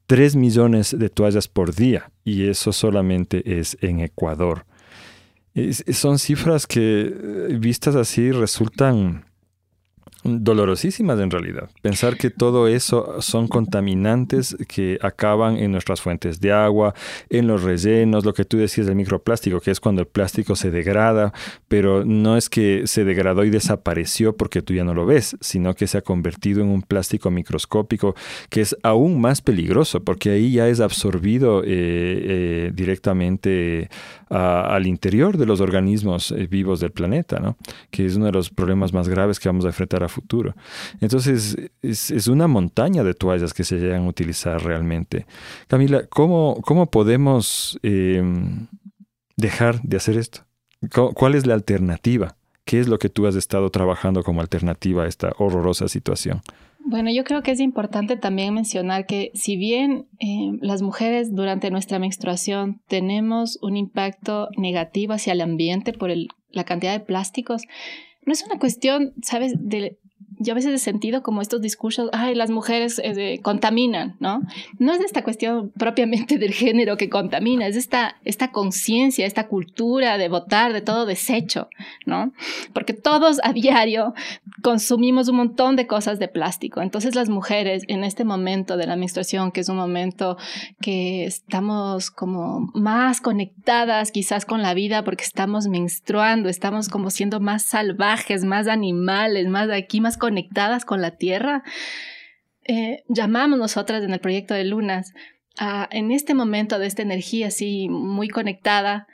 [0.06, 4.64] 3 millones de toallas por día y eso solamente es en Ecuador.
[5.92, 9.24] son cifras que eh, vistas así resultan
[10.24, 11.70] dolorosísimas en realidad.
[11.82, 16.94] Pensar que todo eso son contaminantes que acaban en nuestras fuentes de agua,
[17.28, 20.70] en los rellenos, lo que tú decías del microplástico, que es cuando el plástico se
[20.70, 21.32] degrada,
[21.68, 25.74] pero no es que se degradó y desapareció porque tú ya no lo ves, sino
[25.74, 28.14] que se ha convertido en un plástico microscópico
[28.48, 33.88] que es aún más peligroso porque ahí ya es absorbido eh, eh, directamente
[34.32, 37.56] al interior de los organismos eh, vivos del planeta, ¿no?
[37.90, 40.54] que es uno de los problemas más graves que vamos a enfrentar a futuro.
[41.00, 45.26] Entonces, es, una montaña de toallas que se llegan a utilizar realmente.
[45.66, 48.68] Camila, ¿cómo, cómo podemos em,
[49.36, 50.44] dejar de hacer esto?
[51.14, 52.36] ¿Cuál es la alternativa?
[52.64, 56.42] ¿Qué es lo que tú has estado trabajando como alternativa a esta horrorosa situación?
[56.84, 61.70] Bueno, yo creo que es importante también mencionar que si bien em, las mujeres durante
[61.70, 66.10] nuestra menstruación tenemos un impacto negativo hacia el ambiente por
[66.50, 67.62] la cantidad de plásticos,
[68.24, 69.98] no es una cuestión, ¿sabes?, de
[70.42, 74.42] yo a veces he sentido como estos discursos, ay, las mujeres eh, contaminan, ¿no?
[74.78, 80.18] No es esta cuestión propiamente del género que contamina, es esta, esta conciencia, esta cultura
[80.18, 81.68] de votar de todo desecho,
[82.06, 82.32] ¿no?
[82.72, 84.14] Porque todos a diario
[84.62, 86.82] consumimos un montón de cosas de plástico.
[86.82, 90.36] Entonces las mujeres en este momento de la menstruación, que es un momento
[90.80, 97.40] que estamos como más conectadas quizás con la vida porque estamos menstruando, estamos como siendo
[97.40, 101.62] más salvajes, más animales, más aquí, más conectadas con la Tierra,
[102.64, 105.12] eh, llamamos nosotras en el proyecto de Lunas
[105.58, 109.06] a, en este momento de esta energía así muy conectada,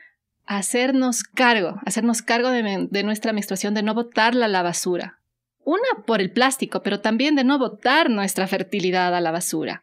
[0.46, 5.18] hacernos cargo, hacernos cargo de, de nuestra menstruación, de no botarla a la basura.
[5.64, 9.80] Una por el plástico, pero también de no botar nuestra fertilidad a la basura.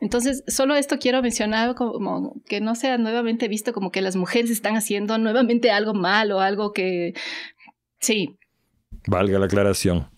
[0.00, 4.50] Entonces, solo esto quiero mencionar como que no sea nuevamente visto como que las mujeres
[4.50, 7.14] están haciendo nuevamente algo malo, algo que...
[8.00, 8.36] Sí.
[9.06, 10.13] Valga la aclaración.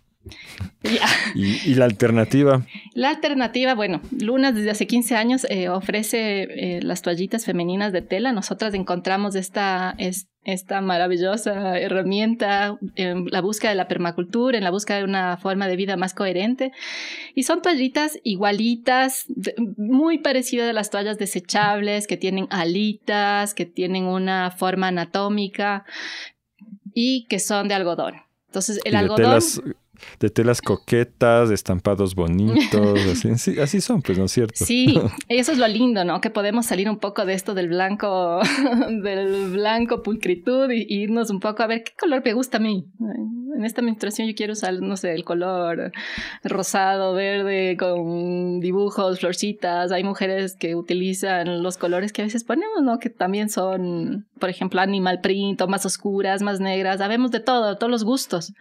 [1.34, 2.64] ¿Y, la alternativa?
[2.94, 8.02] La alternativa, bueno, Lunas desde hace 15 años eh, ofrece eh, las toallitas femeninas de
[8.02, 8.32] tela.
[8.32, 9.96] Nosotras encontramos esta,
[10.44, 15.66] esta maravillosa herramienta en la búsqueda de la permacultura, en la búsqueda de una forma
[15.66, 16.72] de vida más coherente.
[17.34, 19.26] Y son toallitas igualitas,
[19.76, 25.84] muy parecidas a las toallas desechables, que tienen alitas, que tienen una forma anatómica
[26.94, 28.14] y que son de algodón.
[28.46, 29.42] Entonces, el algodón
[30.20, 34.64] de telas coquetas, de estampados bonitos, así, así son, pues, ¿no es cierto?
[34.64, 36.20] Sí, eso es lo lindo, ¿no?
[36.20, 38.40] Que podemos salir un poco de esto del blanco,
[39.02, 42.86] del blanco pulcritud y, irnos un poco a ver qué color me gusta a mí.
[43.56, 45.92] En esta menstruación yo quiero usar, no sé, el color
[46.44, 49.92] rosado, verde, con dibujos, florcitas.
[49.92, 52.98] Hay mujeres que utilizan los colores que a veces ponemos, ¿no?
[52.98, 56.98] Que también son, por ejemplo, animal print, o más oscuras, más negras.
[56.98, 58.52] Sabemos de todo, todos los gustos.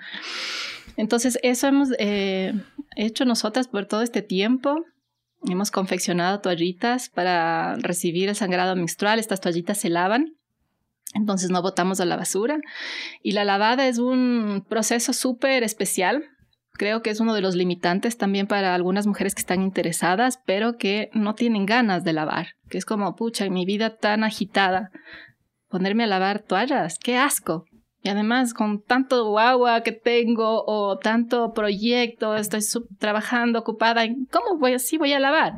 [0.98, 2.54] Entonces, eso hemos eh,
[2.96, 4.84] hecho nosotras por todo este tiempo.
[5.48, 9.20] Hemos confeccionado toallitas para recibir el sangrado menstrual.
[9.20, 10.36] Estas toallitas se lavan.
[11.14, 12.60] Entonces no botamos a la basura.
[13.22, 16.24] Y la lavada es un proceso súper especial.
[16.74, 20.78] Creo que es uno de los limitantes también para algunas mujeres que están interesadas, pero
[20.78, 22.48] que no tienen ganas de lavar.
[22.70, 24.92] Que es como, pucha, en mi vida tan agitada,
[25.70, 27.66] ponerme a lavar toallas, qué asco.
[28.06, 32.62] Y además con tanto agua que tengo o tanto proyecto, estoy
[33.00, 35.56] trabajando ocupada, ¿cómo voy así voy a lavar?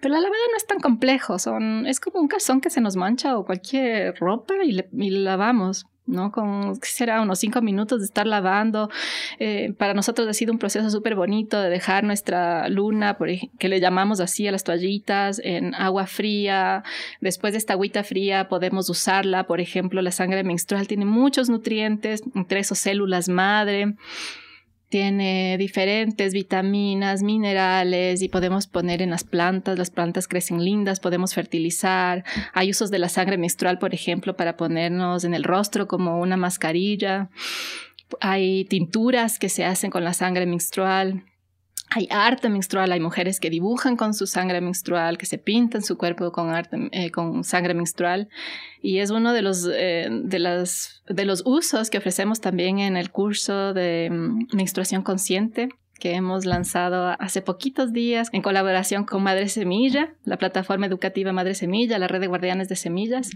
[0.00, 2.96] Pero la lavada no es tan complejo, son, es como un calzón que se nos
[2.96, 5.84] mancha o cualquier ropa y, le, y lavamos.
[6.08, 6.32] ¿No?
[6.32, 7.20] Con, será?
[7.20, 8.90] Unos cinco minutos de estar lavando.
[9.38, 13.16] Eh, para nosotros ha sido un proceso súper bonito de dejar nuestra luna,
[13.58, 16.82] que le llamamos así a las toallitas, en agua fría.
[17.20, 19.46] Después de esta agüita fría podemos usarla.
[19.46, 23.94] Por ejemplo, la sangre menstrual tiene muchos nutrientes, entre esos células madre
[24.88, 31.34] tiene diferentes vitaminas, minerales y podemos poner en las plantas, las plantas crecen lindas, podemos
[31.34, 32.24] fertilizar.
[32.54, 36.36] Hay usos de la sangre menstrual, por ejemplo, para ponernos en el rostro como una
[36.36, 37.28] mascarilla.
[38.20, 41.24] Hay tinturas que se hacen con la sangre menstrual.
[41.90, 45.96] Hay arte menstrual, hay mujeres que dibujan con su sangre menstrual, que se pintan su
[45.96, 48.28] cuerpo con, arte, eh, con sangre menstrual.
[48.82, 50.38] Y es uno de los, eh, de,
[51.24, 57.16] los usos que ofrecemos también en el curso de mm, menstruación consciente que hemos lanzado
[57.18, 62.20] hace poquitos días en colaboración con Madre Semilla, la plataforma educativa Madre Semilla, la red
[62.20, 63.30] de guardianes de semillas.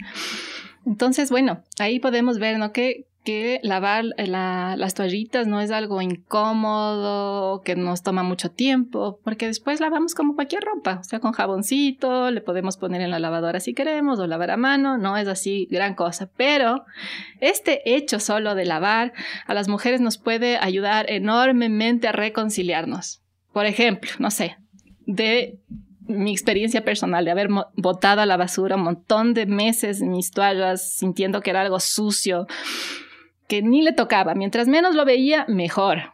[0.87, 2.73] Entonces, bueno, ahí podemos ver ¿no?
[2.73, 9.21] que que lavar eh, las toallitas no es algo incómodo, que nos toma mucho tiempo,
[9.23, 13.19] porque después lavamos como cualquier ropa, o sea, con jaboncito, le podemos poner en la
[13.19, 16.85] lavadora si queremos o lavar a mano, no es así gran cosa, pero
[17.41, 19.13] este hecho solo de lavar
[19.47, 23.23] a las mujeres nos puede ayudar enormemente a reconciliarnos.
[23.53, 24.57] Por ejemplo, no sé,
[25.07, 25.59] de
[26.07, 30.93] mi experiencia personal de haber botado a la basura un montón de meses mis toallas
[30.95, 32.47] sintiendo que era algo sucio,
[33.61, 34.35] ni le tocaba.
[34.35, 36.13] Mientras menos lo veía, mejor.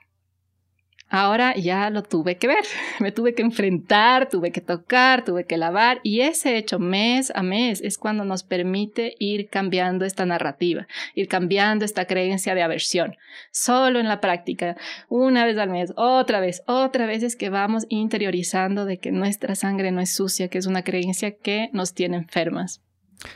[1.11, 2.65] Ahora ya lo tuve que ver,
[3.01, 7.43] me tuve que enfrentar, tuve que tocar, tuve que lavar y ese hecho mes a
[7.43, 13.17] mes es cuando nos permite ir cambiando esta narrativa, ir cambiando esta creencia de aversión.
[13.51, 14.77] Solo en la práctica,
[15.09, 19.55] una vez al mes, otra vez, otra vez es que vamos interiorizando de que nuestra
[19.55, 22.83] sangre no es sucia, que es una creencia que nos tiene enfermas.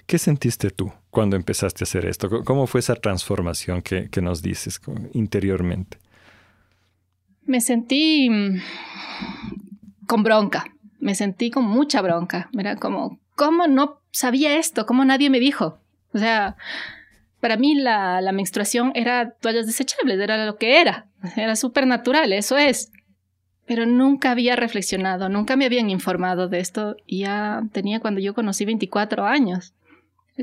[0.07, 2.45] ¿Qué sentiste tú cuando empezaste a hacer esto?
[2.45, 4.81] ¿Cómo fue esa transformación que, nos dices
[5.13, 5.99] interiormente?
[7.45, 8.61] Me sentí mm,
[10.07, 10.65] con bronca,
[11.01, 12.49] me sentí con mucha bronca.
[12.57, 14.87] Era como, ¿cómo no sabía esto?
[14.87, 15.79] ¿Cómo nadie me dijo?
[16.15, 16.57] O sea,
[17.41, 22.33] para mí la, la menstruación era toallas desechables, era lo que era, era súper natural,
[22.33, 22.93] eso es
[23.67, 26.97] pero nunca había reflexionado, nunca me habían informado de esto.
[27.07, 29.75] Ya tenía cuando yo conocí 24 años.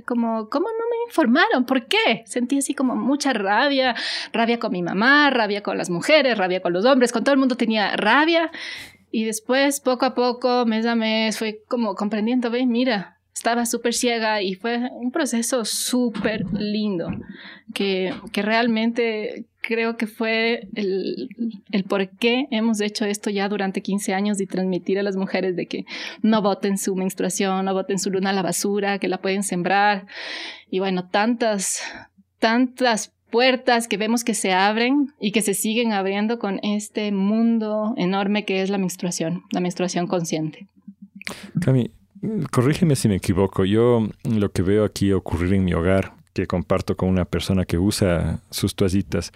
[0.06, 1.66] Como, ¿cómo no me informaron?
[1.66, 2.24] ¿Por qué?
[2.26, 3.96] Sentí así como mucha rabia,
[4.32, 7.40] rabia con mi mamá, rabia con las mujeres, rabia con los hombres, con todo el
[7.40, 8.52] mundo tenía rabia.
[9.12, 13.94] Y después, poco a poco, mes a mes, fue como comprendiendo, ve, mira, estaba súper
[13.94, 17.10] ciega y fue un proceso súper lindo,
[17.74, 21.30] que, que, realmente creo que fue el,
[21.72, 25.56] el, por qué hemos hecho esto ya durante 15 años y transmitir a las mujeres
[25.56, 25.86] de que
[26.22, 30.06] no voten su menstruación, no voten su luna a la basura, que la pueden sembrar.
[30.70, 31.82] Y bueno, tantas,
[32.40, 37.94] tantas puertas que vemos que se abren y que se siguen abriendo con este mundo
[37.96, 40.68] enorme que es la menstruación, la menstruación consciente.
[41.62, 41.90] Cami,
[42.52, 43.66] corrígeme si me equivoco.
[43.66, 47.78] Yo lo que veo aquí ocurrir en mi hogar, que comparto con una persona que
[47.78, 49.32] usa sus toallitas,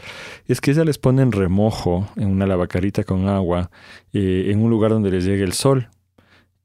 [0.48, 3.72] es que ella les pone en remojo en una lavacarita con agua
[4.14, 5.90] eh, en un lugar donde les llegue el sol.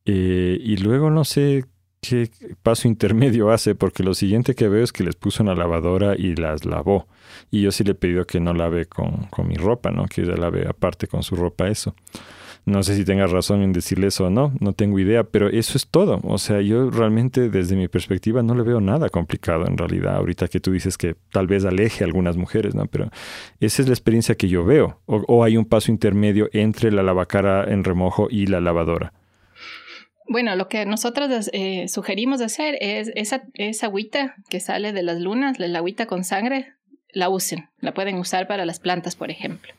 [0.05, 1.67] Eh, y luego no sé
[2.01, 2.31] qué
[2.63, 6.35] paso intermedio hace, porque lo siguiente que veo es que les puso una lavadora y
[6.35, 7.09] las lavó.
[7.51, 10.07] Y yo sí le he pedido que no lave con, con mi ropa, ¿no?
[10.07, 11.95] Que ella lave aparte con su ropa eso.
[12.69, 15.79] No sé si tengas razón en decirle eso o no, no tengo idea, pero eso
[15.79, 16.21] es todo.
[16.23, 20.17] O sea, yo realmente desde mi perspectiva no le veo nada complicado en realidad.
[20.17, 22.85] Ahorita que tú dices que tal vez aleje a algunas mujeres, ¿no?
[22.85, 23.11] Pero
[23.59, 25.01] esa es la experiencia que yo veo.
[25.07, 29.15] O, hay un paso intermedio entre la lavacara en remojo y la lavadora.
[30.29, 35.19] Bueno, lo que nosotros eh, sugerimos hacer es esa, esa agüita que sale de las
[35.21, 36.75] lunas, la agüita con sangre,
[37.15, 37.71] la usen.
[37.81, 39.73] La pueden usar para las plantas, por ejemplo.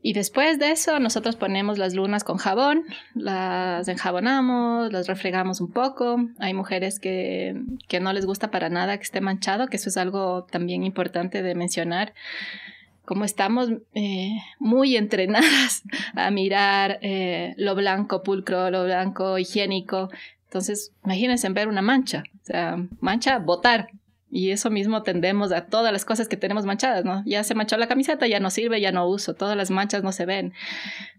[0.00, 2.84] Y después de eso, nosotros ponemos las lunas con jabón,
[3.14, 6.18] las enjabonamos, las refregamos un poco.
[6.38, 9.96] Hay mujeres que, que no les gusta para nada que esté manchado, que eso es
[9.96, 12.14] algo también importante de mencionar.
[13.04, 15.82] Como estamos eh, muy entrenadas
[16.14, 20.10] a mirar eh, lo blanco pulcro, lo blanco higiénico,
[20.44, 23.88] entonces imagínense ver una mancha, o sea, mancha, botar,
[24.30, 27.22] y eso mismo tendemos a todas las cosas que tenemos manchadas, ¿no?
[27.24, 30.12] Ya se manchó la camiseta, ya no sirve, ya no uso, todas las manchas no
[30.12, 30.52] se ven.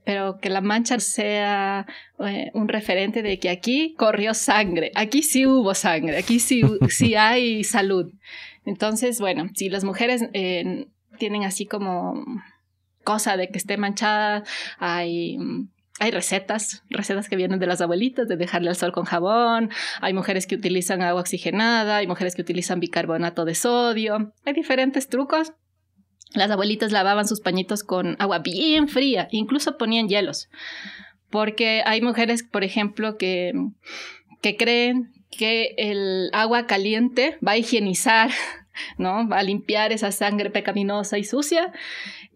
[0.03, 1.87] Pero que la mancha sea
[2.19, 7.15] eh, un referente de que aquí corrió sangre, aquí sí hubo sangre, aquí sí, sí
[7.15, 8.11] hay salud.
[8.65, 12.23] Entonces, bueno, si las mujeres eh, tienen así como
[13.03, 14.43] cosa de que esté manchada,
[14.77, 15.37] hay
[15.99, 19.69] hay recetas, recetas que vienen de las abuelitas, de dejarle al sol con jabón.
[20.01, 24.33] Hay mujeres que utilizan agua oxigenada, hay mujeres que utilizan bicarbonato de sodio.
[24.45, 25.53] Hay diferentes trucos.
[26.33, 30.49] Las abuelitas lavaban sus pañitos con agua bien fría, incluso ponían hielos.
[31.29, 33.53] Porque hay mujeres, por ejemplo, que,
[34.41, 38.31] que creen que el agua caliente va a higienizar
[38.97, 39.27] ¿no?
[39.27, 41.71] Va a limpiar esa sangre pecaminosa y sucia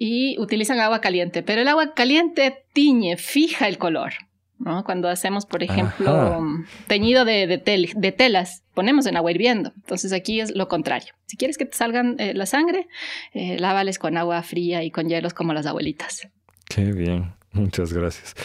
[0.06, 4.12] y utilizan agua caliente, pero el agua caliente tiñe, fija el color.
[4.60, 4.84] ¿no?
[4.84, 6.42] Cuando hacemos, por ejemplo,
[6.88, 9.72] teñido de, de, telas, ponemos en agua hirviendo.
[9.78, 11.14] Entonces aquí es lo contrario.
[11.26, 12.90] Si quieres que te salgan eh, la sangre,
[13.34, 16.28] eh, lávales con agua fría y con hielos como las abuelitas.
[16.68, 18.36] Qué bien, muchas gracias.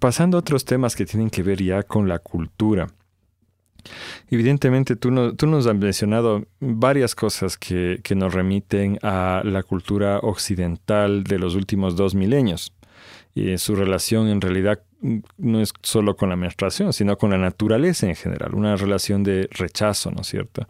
[0.00, 2.88] Pasando a otros temas que tienen que ver ya con la cultura.
[4.30, 11.38] Evidentemente, tú, nos has mencionado varias cosas que, nos remiten a la cultura occidental de
[11.38, 12.72] los últimos dos milenios
[13.58, 18.16] su relación en realidad no es solo con la menstruación, sino con la naturaleza en
[18.16, 20.66] general, una relación de rechazo, ¿no es cierto?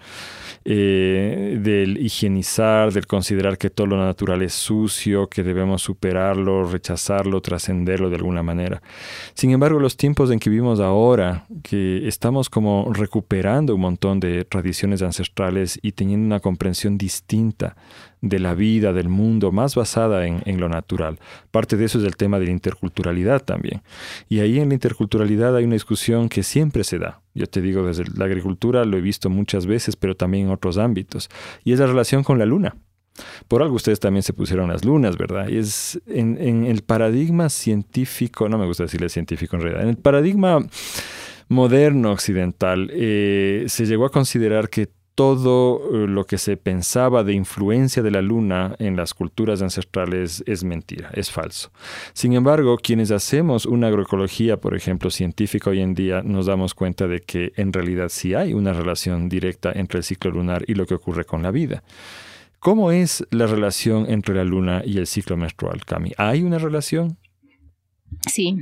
[0.64, 7.41] Eh, del higienizar, del considerar que todo lo natural es sucio, que debemos superarlo, rechazarlo,
[7.41, 8.83] trascenderlo de alguna manera.
[9.33, 14.45] Sin embargo, los tiempos en que vivimos ahora, que estamos como recuperando un montón de
[14.45, 17.77] tradiciones ancestrales y teniendo una comprensión distinta
[18.21, 21.19] de la vida, del mundo, más basada en, en, lo natural.
[21.51, 23.83] Parte de eso es el tema de la interculturalidad también.
[24.29, 27.21] Y ahí en la interculturalidad hay una discusión que siempre se da.
[27.35, 30.79] Yo te digo, desde la agricultura lo he visto muchas veces, pero también en otros
[30.79, 31.29] ámbitos.
[31.64, 32.75] Y es la relación con la luna.
[33.49, 35.49] Por algo ustedes también se pusieron las lunas, ¿verdad?
[35.49, 39.97] Y es en, el paradigma científico, no me gusta decirle científico en realidad, en el
[39.97, 40.64] paradigma
[41.49, 44.89] moderno occidental eh, se llegó a considerar que
[45.19, 50.45] todo eh, lo que se pensaba de influencia de la luna en las culturas ancestrales
[50.47, 51.73] es mentira, es falso.
[52.12, 57.09] Sin embargo, quienes hacemos una agroecología, por ejemplo, científica hoy en día, nos damos cuenta
[57.09, 60.87] de que en realidad sí hay una relación directa entre el ciclo lunar y lo
[60.87, 61.83] que ocurre con la vida.
[62.61, 66.12] ¿Cómo es la relación entre la luna y el ciclo menstrual, Cami?
[66.16, 67.19] ¿Hay una relación?
[68.29, 68.57] Sí,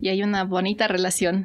[0.00, 1.44] y hay una bonita relación.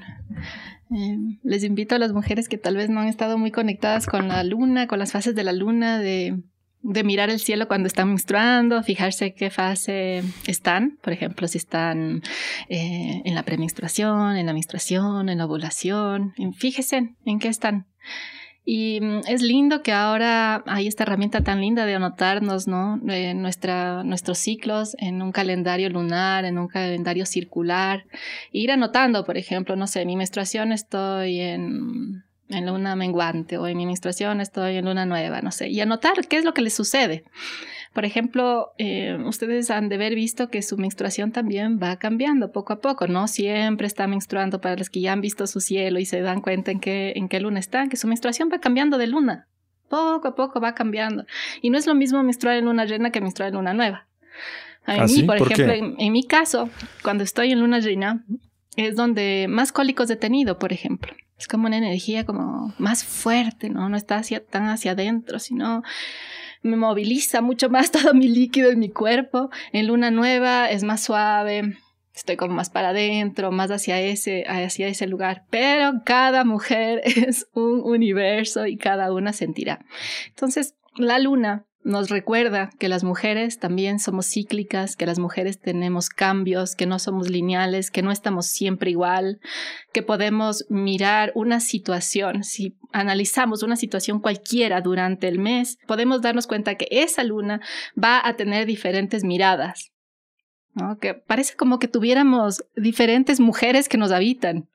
[0.94, 4.28] Eh, les invito a las mujeres que tal vez no han estado muy conectadas con
[4.28, 6.44] la luna, con las fases de la luna, de,
[6.82, 12.24] mirar el cielo cuando están menstruando, fijarse qué fase están, por ejemplo, si están
[12.70, 17.86] eh, en la premenstruación, en la menstruación, en la ovulación, fíjense en qué están.
[18.64, 22.98] Y mm, es lindo que ahora hay esta herramienta tan linda de anotarnos, ¿no?
[22.98, 28.06] nuestra, nuestros ciclos en un calendario lunar, en un calendario circular.
[28.52, 33.78] ir anotando, por ejemplo, no sé, mi menstruación estoy en, en luna menguante o en
[33.78, 35.70] mi menstruación estoy en luna nueva, no sé.
[35.70, 37.24] Y anotar qué es lo que les sucede.
[37.94, 42.72] Por ejemplo, eh, ustedes han de haber visto que su menstruación también va cambiando poco
[42.74, 43.28] a poco, ¿no?
[43.28, 46.72] Siempre está menstruando para los que ya han visto su cielo y se dan cuenta
[46.72, 49.48] en qué, en qué luna están, que su menstruación va cambiando de luna.
[49.90, 51.26] Poco a poco va cambiando.
[51.62, 54.08] Y no es lo mismo menstruar en luna llena que menstruar en luna nueva.
[54.86, 56.70] A mí, ¿Ah, por, ejemplo, en, mi caso,
[57.04, 58.24] cuando estoy en luna llena,
[58.78, 61.14] es donde más cólicos he tenido, por ejemplo.
[61.38, 63.90] Es como una energía como más fuerte, ¿no?
[63.90, 65.84] No está hacia, tan hacia adentro, sino
[66.62, 69.50] me moviliza mucho más todo mi líquido en mi cuerpo.
[69.74, 71.78] En luna nueva es más suave,
[72.14, 75.46] estoy como más para adentro, más hacia ese, hacia ese lugar.
[75.50, 79.86] Pero cada mujer es un universo y cada una sentirá.
[80.28, 86.10] Entonces, la luna nos recuerda que las mujeres también somos cíclicas, que las mujeres tenemos
[86.10, 89.40] cambios, que no somos lineales, que no estamos siempre igual,
[89.92, 96.48] que podemos mirar una situación, si analizamos una situación cualquiera durante el mes, podemos darnos
[96.48, 97.62] cuenta que esa luna
[98.02, 99.92] va a tener diferentes miradas.
[101.02, 104.70] Que parece como que tuviéramos diferentes mujeres que nos habitan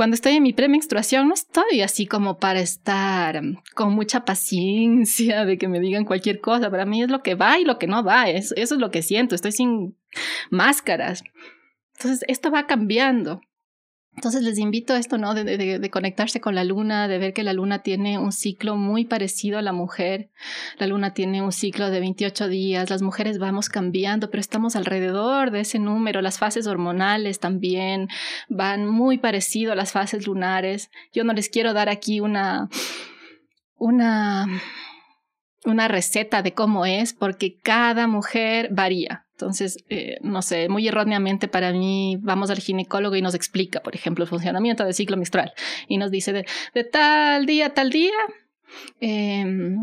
[0.00, 5.44] cuando estoy en mi premenstruación no estoy así como para estar mm, con mucha paciencia
[5.44, 6.70] de que me digan cualquier cosa.
[6.70, 8.30] Para mí es lo que va y lo que no va.
[8.30, 9.34] Eso, eso es lo que siento.
[9.34, 9.98] Estoy sin
[10.48, 11.22] máscaras.
[11.98, 13.42] Entonces, esto va cambiando.
[14.16, 15.34] Entonces les invito a esto, ¿no?
[15.34, 19.04] De, de, conectarse con la luna, de ver que la luna tiene un ciclo muy
[19.04, 20.30] parecido a la mujer.
[20.78, 22.90] La luna tiene un ciclo de 28 días.
[22.90, 26.22] Las mujeres vamos cambiando, pero estamos alrededor de ese número.
[26.22, 28.08] Las fases hormonales también
[28.48, 30.90] van muy parecido a las fases lunares.
[31.12, 32.68] Yo no les quiero dar aquí una,
[33.76, 34.46] una,
[35.64, 39.26] una receta de cómo es, porque cada mujer varía.
[39.40, 43.94] Entonces, eh, no sé, muy erróneamente para mí vamos al ginecólogo y nos explica, por
[43.94, 45.52] ejemplo, el funcionamiento del ciclo menstrual
[45.88, 48.12] y nos dice de, tal día a tal día
[49.00, 49.76] em,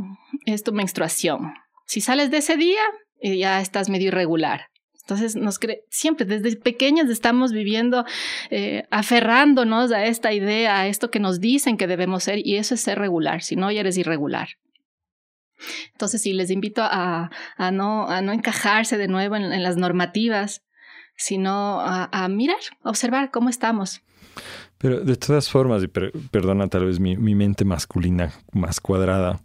[0.46, 1.54] es tu menstruación.
[1.86, 2.82] Si sales de ese día,
[3.20, 4.68] eh, ya estás medio irregular.
[5.02, 5.58] Entonces, nos
[5.90, 8.06] siempre desde pequeñas estamos viviendo,
[8.50, 12.76] eh, aferrándonos a esta idea, a esto que nos dicen que debemos ser, y eso
[12.76, 14.50] es ser regular, si no, ya eres irregular.
[15.92, 17.30] Entonces, sí, les invito a,
[17.72, 20.64] no, encajarse de nuevo en, las normativas,
[21.16, 24.02] sino a, mirar, a observar cómo estamos.
[24.78, 29.40] Pero de todas formas, y perdona tal vez mi mente masculina más cuadrada,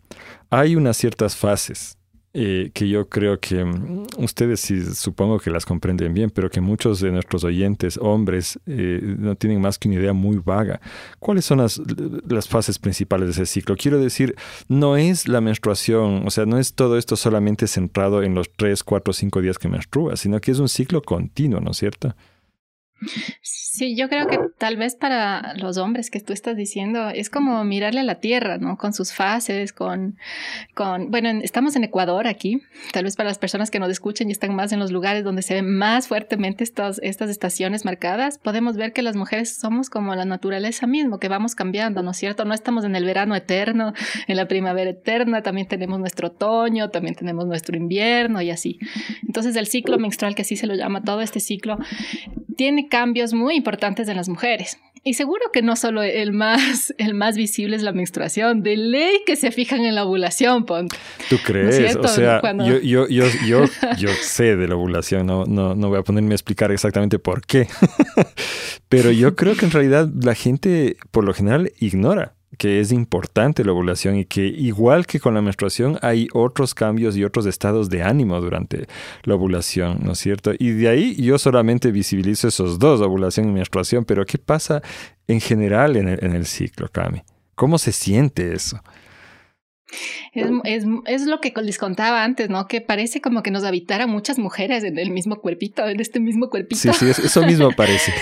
[0.50, 1.96] hay unas ciertas fases
[2.35, 6.61] eh, que yo creo que mm, ustedes sí supongo que las comprenden bien, pero que
[6.62, 10.80] muchos de nuestros oyentes, hombres, eh, no tienen más que una idea muy vaga.
[11.18, 11.80] ¿Cuáles son las,
[12.26, 13.76] las fases principales de ese ciclo?
[13.76, 14.35] Quiero decir,
[14.68, 18.83] no es la menstruación, o sea, no es todo esto solamente centrado en los tres,
[18.83, 22.14] cuatro, cinco días que menstrua, sino que es un ciclo continuo, ¿no es cierto?
[23.40, 27.64] Sí, yo creo que tal vez para los hombres que tú estás diciendo es como
[27.64, 28.76] mirarle a la tierra, ¿no?
[28.76, 30.18] Con sus fases, con,
[30.74, 34.32] con, bueno, estamos en Ecuador aquí, tal vez para las personas que nos escuchen y
[34.32, 38.76] están más en los lugares donde se ven más fuertemente estas, estas estaciones marcadas, podemos
[38.76, 42.44] ver que las mujeres somos como la naturaleza mismo, que vamos cambiando, ¿no es cierto?
[42.44, 43.94] No estamos en el verano eterno,
[44.26, 48.78] en la primavera eterna, también tenemos nuestro otoño, también tenemos nuestro invierno y así.
[49.26, 51.78] Entonces el ciclo menstrual, que así se lo llama todo este ciclo,
[52.57, 54.76] tiene cambios muy importantes en las mujeres.
[55.03, 59.22] Y seguro que no solo el más, el más visible es la menstruación, de ley
[59.24, 60.66] que se fijan en la ovulación.
[60.66, 61.97] ¿Tú crees?
[61.97, 63.64] o sea, yo, yo, yo, yo,
[63.99, 67.47] yo sé de la ovulación, no, no, no voy a ponerme a explicar exactamente por
[67.47, 67.66] qué.
[68.90, 73.64] Pero yo creo que en realidad la gente por lo general ignora que es importante
[73.64, 77.88] la ovulación y que igual que con la menstruación hay otros cambios y otros estados
[77.88, 78.86] de ánimo durante
[79.24, 80.52] la ovulación, ¿no es cierto?
[80.56, 84.80] Y de ahí yo solamente visibilizo esos dos, ovulación y menstruación, pero ¿qué pasa
[85.26, 87.24] en general en el, ciclo, Cami?
[87.56, 88.80] ¿Cómo se siente eso?
[90.32, 92.66] Es, es, es, lo que les contaba antes, ¿no?
[92.66, 96.49] Que parece como que nos habitaran muchas mujeres en el mismo cuerpito, en este mismo
[96.49, 96.93] cuerpito.
[96.93, 98.12] Sí, sí, eso mismo parece.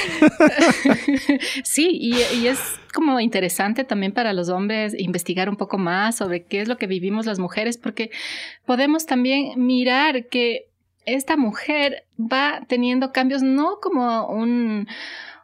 [1.65, 2.59] sí, y, y, es
[2.93, 6.87] como interesante también para los hombres investigar un poco más sobre qué es lo que
[6.87, 8.11] vivimos las mujeres, porque
[8.67, 10.67] podemos también mirar que
[11.07, 14.89] esta mujer va teniendo cambios no como un,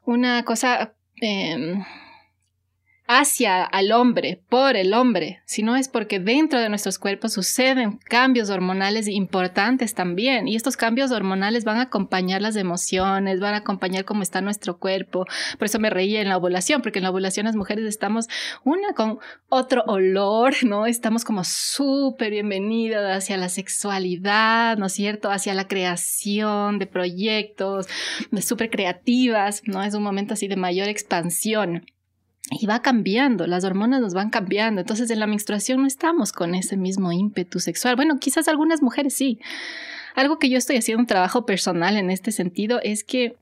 [0.05, 0.95] una cosa...
[1.20, 1.79] Eh,
[3.07, 8.51] hacia al hombre, por el hombre, sino es porque dentro de nuestros cuerpos suceden cambios
[8.51, 10.49] hormonales importantes también.
[10.49, 14.79] Y estos cambios hormonales van a acompañar las emociones, van a acompañar cómo está nuestro
[14.79, 15.27] cuerpo.
[15.59, 18.29] Por eso me reía en la ovulación, porque en la ovulación las mujeres estamos
[18.65, 20.87] una con otro olor, ¿no?
[20.87, 25.31] Estamos como súper bienvenidas hacia la sexualidad, ¿no es cierto?
[25.31, 27.87] Hacia la creación de proyectos,
[28.41, 29.83] súper creativas, ¿no?
[29.83, 31.87] Es un momento así de mayor expansión
[32.51, 34.80] y va cambiando, las hormonas nos van cambiando.
[34.80, 37.97] Entonces en la menstruación no estamos con ese mismo ímpetu sexual.
[37.97, 39.40] Bueno, quizás algunas mujeres sí.
[40.14, 43.36] Algo que yo estoy haciendo un trabajo personal en este sentido es que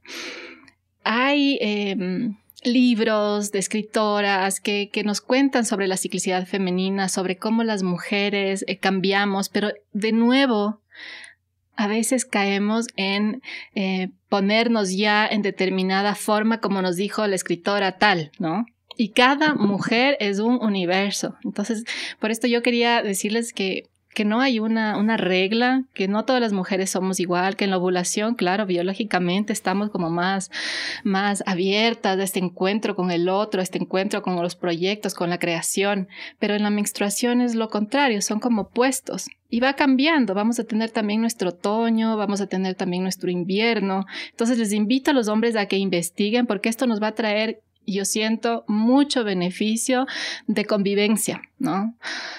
[1.05, 7.63] hay em, libros de escritoras que, que, nos cuentan sobre la ciclicidad femenina, sobre cómo
[7.63, 10.81] las mujeres eh, cambiamos, pero de nuevo
[11.77, 13.43] a veces caemos en
[13.75, 18.65] eh, ponernos ya en determinada forma, como nos dijo la escritora tal, ¿no?
[18.97, 21.37] Y cada mujer es un universo.
[21.45, 21.85] Entonces,
[22.21, 23.85] por esto yo quería decirles que
[24.15, 27.71] que no hay una, una regla, que no todas las mujeres somos igual, que en
[27.71, 30.51] la ovulación, claro, biológicamente estamos como más,
[31.03, 35.39] más abiertas a este encuentro con el otro, este encuentro con los proyectos, con la
[35.39, 39.27] creación, pero en la menstruación es lo contrario, son como opuestos.
[39.51, 44.05] Y va cambiando, vamos a tener también nuestro otoño, vamos a tener también nuestro invierno.
[44.31, 47.61] Entonces les invito a los hombres a que investiguen porque esto nos va a traer
[47.87, 50.07] yo siento mucho beneficio
[50.47, 51.97] de convivencia, ¿no?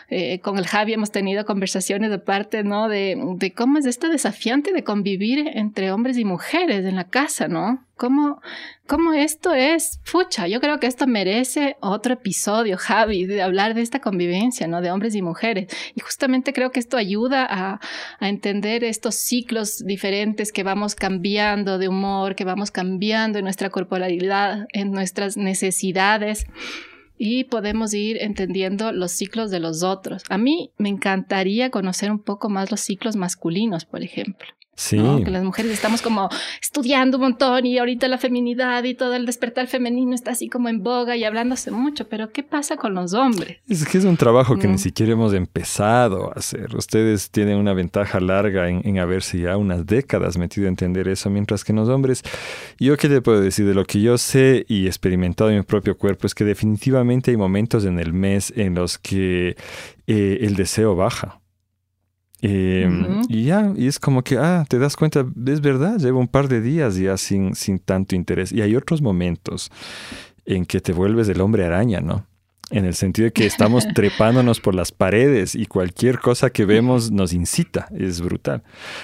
[0.09, 2.87] Eh, con el Javi hemos tenido conversaciones de parte, ¿no?
[2.87, 3.17] De,
[3.55, 7.83] cómo es esto desafiante de convivir entre hombres y mujeres en la casa, ¿no?
[7.97, 8.41] ¿Cómo,
[8.87, 10.01] cómo esto es?
[10.03, 14.81] Fucha, yo creo que esto merece otro episodio, Javi, de hablar de esta convivencia, ¿no?
[14.81, 15.73] De hombres y mujeres.
[15.95, 17.79] Y justamente creo que esto ayuda a
[18.27, 24.67] entender estos ciclos diferentes que vamos cambiando de humor, que vamos cambiando en nuestra corporalidad,
[24.73, 26.45] en nuestras necesidades
[27.17, 30.23] y podemos ir entendiendo los ciclos de los otros.
[30.29, 34.47] A mí me encantaría conocer un poco más los ciclos masculinos, por ejemplo.
[34.75, 34.99] Sí.
[35.23, 36.29] Que las mujeres estamos como
[36.61, 40.67] estudiando un montón y ahorita la feminidad y todo el despertar femenino está así como
[40.67, 43.59] en boga y hablándose mucho, pero ¿qué pasa con los hombres?
[43.69, 46.75] Es que es un trabajo que ni siquiera hemos empezado a hacer.
[46.75, 51.29] Ustedes tienen una ventaja larga en, en, haberse ya unas décadas metido a entender eso,
[51.29, 52.23] mientras que los hombres,
[52.79, 55.97] yo qué te puedo decir de lo que yo sé y experimentado en mi propio
[55.97, 59.55] cuerpo es que definitivamente hay momentos en el mes en los que
[60.07, 61.39] eh, el deseo baja
[62.47, 66.27] Em, y ya, y es como que, ah, te das cuenta, es verdad, llevo un
[66.27, 68.51] par de días ya sin, sin tanto interés.
[68.51, 69.71] Y hay otros momentos
[70.45, 72.27] en que te vuelves el hombre araña, ¿no?
[72.69, 77.09] En el sentido de que estamos trepándonos por las paredes y cualquier cosa que vemos
[77.09, 78.61] nos incita, es brutal.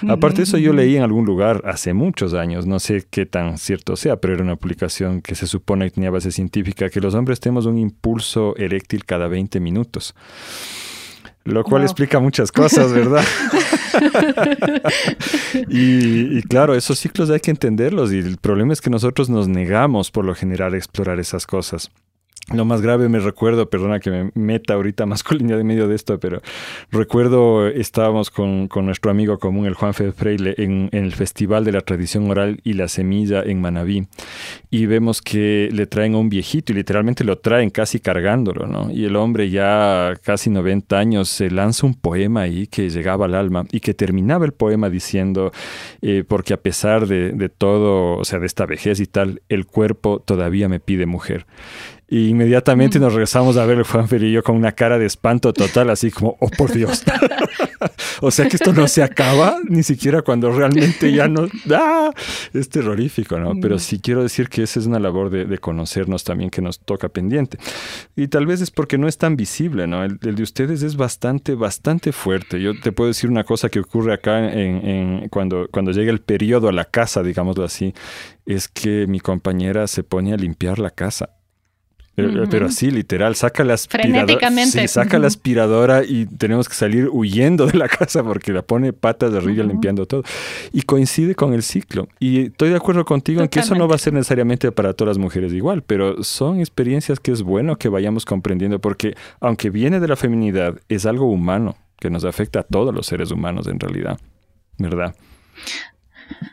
[0.08, 3.58] Aparte de eso, yo leí en algún lugar hace muchos años, no sé qué tan
[3.58, 7.14] cierto sea, pero era una publicación que se supone que tenía base científica, que los
[7.14, 10.14] hombres tenemos un impulso eréctil cada 20 minutos.
[11.44, 13.24] Lo cual explica muchas cosas, ¿verdad?
[15.68, 20.10] y, claro, esos ciclos hay que entenderlos y el problema es que nosotros nos negamos
[20.12, 21.90] por lo general a explorar esas cosas.
[22.50, 26.18] Lo más grave me recuerdo, perdona que me meta ahorita masculinidad en medio de esto,
[26.18, 26.42] pero
[26.90, 31.82] recuerdo estábamos con, nuestro amigo común, el Juan Fede Freile, en, el Festival de la
[31.82, 34.06] Tradición Oral y la Semilla en Manabí,
[34.70, 38.90] y vemos que le traen a un viejito y literalmente lo traen casi cargándolo, ¿no?
[38.90, 43.34] Y el hombre ya casi 90 años se lanza un poema ahí que llegaba al
[43.34, 45.52] alma y que terminaba el poema diciendo,
[46.00, 49.66] eh, porque a pesar de, de todo, o sea, de esta vejez y tal, el
[49.66, 51.46] cuerpo todavía me pide mujer.
[52.12, 55.54] Y inmediatamente nos regresamos a ver el Juan y yo con una cara de espanto
[55.54, 57.02] total, así como, oh por Dios.
[58.20, 61.46] o sea que esto no se acaba, ni siquiera cuando realmente ya no.
[61.74, 62.12] ¡Ah!
[62.52, 63.54] Es terrorífico, ¿no?
[63.62, 67.08] Pero sí quiero decir que esa es una labor de, conocernos también que nos toca
[67.08, 67.56] pendiente.
[68.14, 70.04] Y tal vez es porque no es tan visible, ¿no?
[70.04, 72.60] El, de ustedes es bastante, bastante fuerte.
[72.60, 76.68] Yo te puedo decir una cosa que ocurre acá en, cuando, cuando llega el periodo
[76.68, 77.94] a la casa, digámoslo así,
[78.44, 81.30] es que mi compañera se pone a limpiar la casa
[82.14, 84.50] pero, así, literal, saca la aspiradora.
[84.66, 88.92] Sí, saca la aspiradora y tenemos que salir huyendo de la casa porque la pone
[88.92, 90.22] patas de arriba limpiando todo.
[90.72, 92.08] Y coincide con el ciclo.
[92.20, 95.16] Y estoy de acuerdo contigo en que eso no va a ser necesariamente para todas
[95.16, 99.98] las mujeres igual, pero son experiencias que es bueno que vayamos comprendiendo porque aunque viene
[99.98, 103.80] de la feminidad, es algo humano que nos afecta a todos los seres humanos en
[103.80, 104.18] realidad.
[104.76, 105.14] ¿Verdad?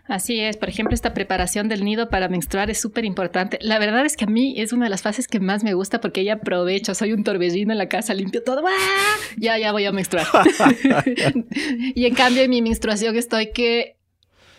[0.08, 3.60] Así es, por ejemplo, esta preparación del nido para menstruar es súper importante.
[3.62, 6.02] La verdad es que a mí es una de las fases que más me gusta
[6.02, 8.64] porque ella aprovecho, soy un torbellino en la casa, limpio todo,
[9.38, 10.28] ya, ya voy a menstruar.
[11.96, 13.99] y en cambio en mi menstruación estoy que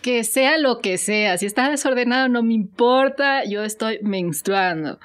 [0.01, 4.99] que sea lo que sea, si está desordenado no me importa, yo estoy menstruando.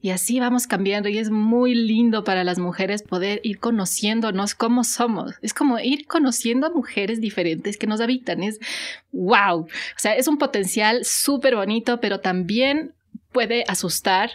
[0.00, 4.82] Y así vamos cambiando y es muy lindo para las mujeres poder ir conociéndonos cómo
[4.82, 5.34] somos.
[5.42, 8.42] Es como ir conociendo a mujeres diferentes que nos habitan.
[8.42, 8.58] Es
[9.12, 9.60] wow.
[9.60, 12.94] O sea, es un potencial súper bonito, pero también
[13.30, 14.32] puede asustar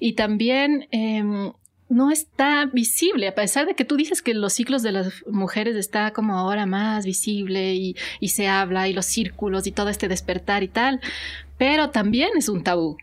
[0.00, 1.52] y también em,
[1.94, 5.76] no está visible, a pesar de que tú dices que los ciclos de las mujeres
[5.76, 10.08] está como ahora más visible y, y se habla y los círculos y todo este
[10.08, 11.00] despertar y tal,
[11.56, 12.96] pero también es un tabú.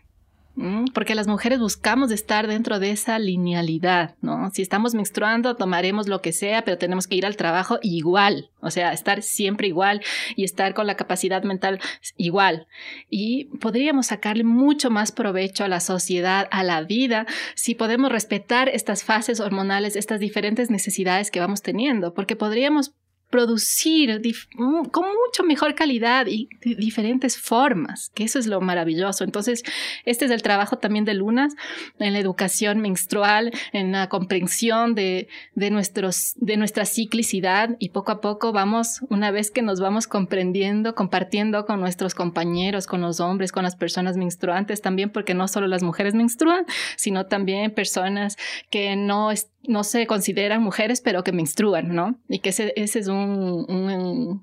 [0.92, 4.50] Porque las mujeres buscamos estar dentro de esa linealidad, ¿no?
[4.52, 8.70] Si estamos menstruando, tomaremos lo que sea, pero tenemos que ir al trabajo igual, o
[8.70, 10.02] sea, estar siempre igual
[10.36, 11.80] y estar con la capacidad mental
[12.18, 12.66] igual.
[13.08, 18.68] Y podríamos sacarle mucho más provecho a la sociedad, a la vida, si podemos respetar
[18.68, 22.92] estas fases hormonales, estas diferentes necesidades que vamos teniendo, porque podríamos
[23.32, 24.20] producir
[24.56, 29.24] con mucho mejor calidad y diferentes formas, que eso es lo maravilloso.
[29.24, 29.62] Entonces,
[30.04, 31.54] este es el trabajo también de Lunas
[31.98, 38.12] en la educación menstrual, en la comprensión de, de, nuestros, de nuestra ciclicidad y poco
[38.12, 43.18] a poco vamos, una vez que nos vamos comprendiendo, compartiendo con nuestros compañeros, con los
[43.18, 46.66] hombres, con las personas menstruantes también, porque no solo las mujeres menstruan,
[46.96, 48.36] sino también personas
[48.68, 49.30] que no,
[49.64, 52.18] no se consideran mujeres, pero que menstruan, ¿no?
[52.28, 54.42] Y que ese, ese es un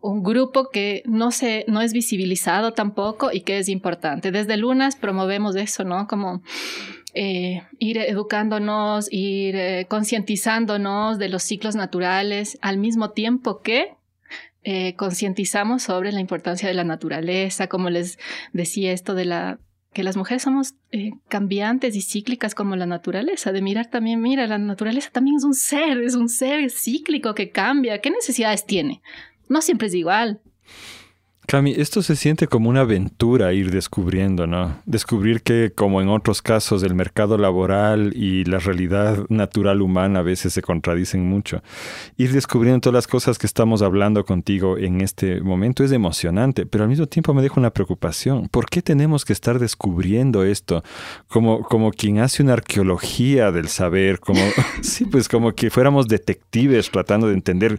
[0.00, 4.30] un, grupo que no, se, no es visibilizado tampoco y que es importante.
[4.30, 6.06] Desde Lunas promovemos eso, ¿no?
[6.08, 6.42] Como
[7.14, 13.94] eh, ir educándonos, ir eh, concientizándonos de los ciclos naturales al mismo tiempo que
[14.62, 18.18] eh, concientizamos sobre la importancia de la naturaleza, como les
[18.52, 19.58] decía esto de la
[19.92, 24.46] que las mujeres somos eh, cambiantes y cíclicas como la naturaleza, de mirar también, mira,
[24.46, 28.00] la naturaleza también es un ser, es un ser cíclico que cambia.
[28.00, 29.02] ¿Qué necesidades tiene?
[29.48, 30.40] No siempre es igual.
[31.50, 34.80] Cami, esto se siente como una aventura ir descubriendo, ¿no?
[34.86, 40.22] Descubrir que, como en otros casos, el mercado laboral y la realidad natural humana a
[40.22, 41.60] veces se contradicen mucho.
[42.16, 46.84] Ir descubriendo todas las cosas que estamos hablando contigo en este momento es emocionante, pero
[46.84, 48.46] al mismo tiempo me deja una preocupación.
[48.46, 50.84] ¿Por qué tenemos que estar descubriendo esto?
[51.26, 54.40] Como, como quien hace una arqueología del saber, como,
[54.82, 57.76] sí, pues como que fuéramos detectives tratando de entender,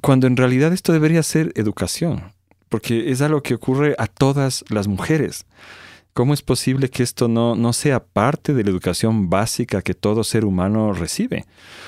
[0.00, 2.37] cuando en realidad esto debería ser educación
[2.68, 5.46] porque es algo que ocurre a todas las mujeres.
[6.18, 10.24] ¿Cómo es posible que esto no, no sea parte de la educación básica que todo
[10.24, 11.44] ser humano recibe?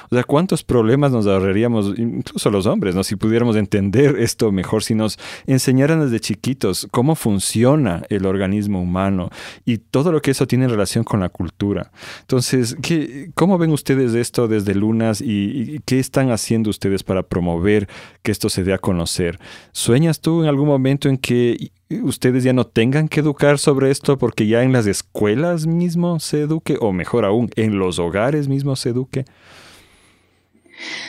[0.08, 3.02] O sea, ¿cuántos problemas nos ahorraríamos, incluso los hombres, ¿no?
[3.02, 5.18] si pudiéramos entender esto mejor, si nos
[5.48, 9.30] enseñaran desde chiquitos cómo funciona el organismo humano
[9.64, 11.90] y todo lo que eso tiene en relación con la cultura?
[12.20, 17.88] Entonces, ¿qué, ¿cómo ven ustedes esto desde Lunas y qué están haciendo ustedes para promover
[18.22, 19.40] que esto se dé a conocer?
[19.72, 24.16] ¿Sueñas tú en algún momento en que ustedes ya no tengan que educar sobre esto
[24.18, 28.76] porque ya en las escuelas mismo se eduque, o mejor aún, en los hogares mismo
[28.76, 29.24] se eduque?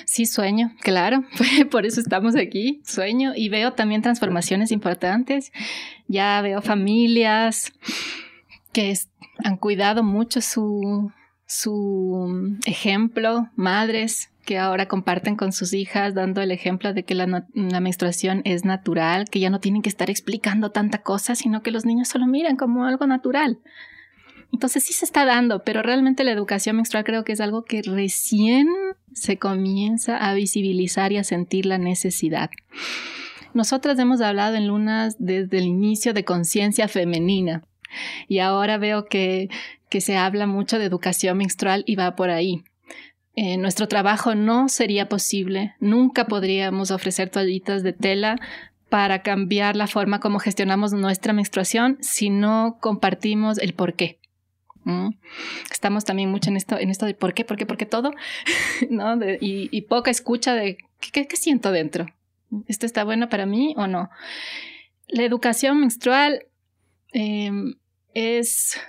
[0.05, 1.23] Sí, sueño, claro,
[1.71, 5.51] por eso estamos aquí, sueño y veo también transformaciones importantes,
[6.07, 7.71] ya veo familias
[8.73, 8.97] que
[9.43, 11.11] han cuidado mucho su,
[11.45, 17.46] su ejemplo, madres que ahora comparten con sus hijas, dando el ejemplo de que la,
[17.54, 21.86] menstruación es natural, que ya no tienen que estar explicando tanta cosa, sino que los
[21.86, 23.60] niños solo miran como algo natural.
[24.52, 27.82] Entonces sí se está dando, pero realmente la educación menstrual creo que es algo que
[27.84, 28.68] recién
[29.14, 32.50] se comienza a visibilizar y a sentir la necesidad.
[33.54, 37.64] Nosotras hemos hablado en Lunas desde el inicio de conciencia femenina
[38.28, 39.50] y ahora veo que,
[39.89, 42.64] que se habla mucho de educación menstrual y va por ahí.
[43.36, 48.38] Eh, nuestro trabajo no sería posible, nunca podríamos ofrecer toallitas de tela
[48.89, 54.19] para cambiar la forma como gestionamos nuestra menstruación si no compartimos el por qué.
[55.71, 58.11] Estamos también mucho en esto, en esto de por qué, por qué, por qué todo,
[58.89, 59.17] ¿no?
[59.39, 60.77] y, poca escucha de
[61.11, 62.07] ¿qué, siento dentro.
[62.67, 64.09] ¿Esto está bueno para mí o no?
[65.07, 66.45] La educación menstrual
[67.13, 67.75] em,
[68.13, 68.79] es,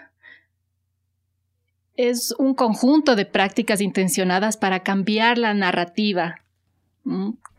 [1.96, 6.36] es un conjunto de prácticas intencionadas para cambiar la narrativa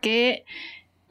[0.01, 0.45] que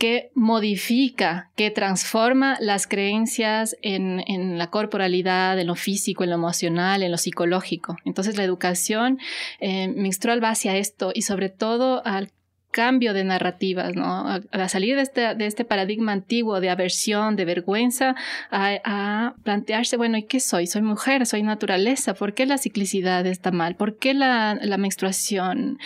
[0.03, 7.05] que modifica, que transforma las creencias en, la corporalidad, en lo físico, en lo emocional,
[7.05, 7.97] en lo psicológico.
[8.05, 9.21] Entonces la educación
[9.61, 12.33] eh, menstrual va hacia esto y sobre todo al
[12.73, 14.27] cambio de narrativas, ¿no?
[14.27, 18.17] A, salir de este, de este, paradigma antiguo de aversión, de vergüenza,
[18.51, 20.67] a, plantearse, bueno, ¿y qué soy?
[20.67, 23.77] Soy mujer, soy naturaleza, ¿por qué la ciclicidad está mal?
[23.77, 25.79] ¿Por qué la, la menstruación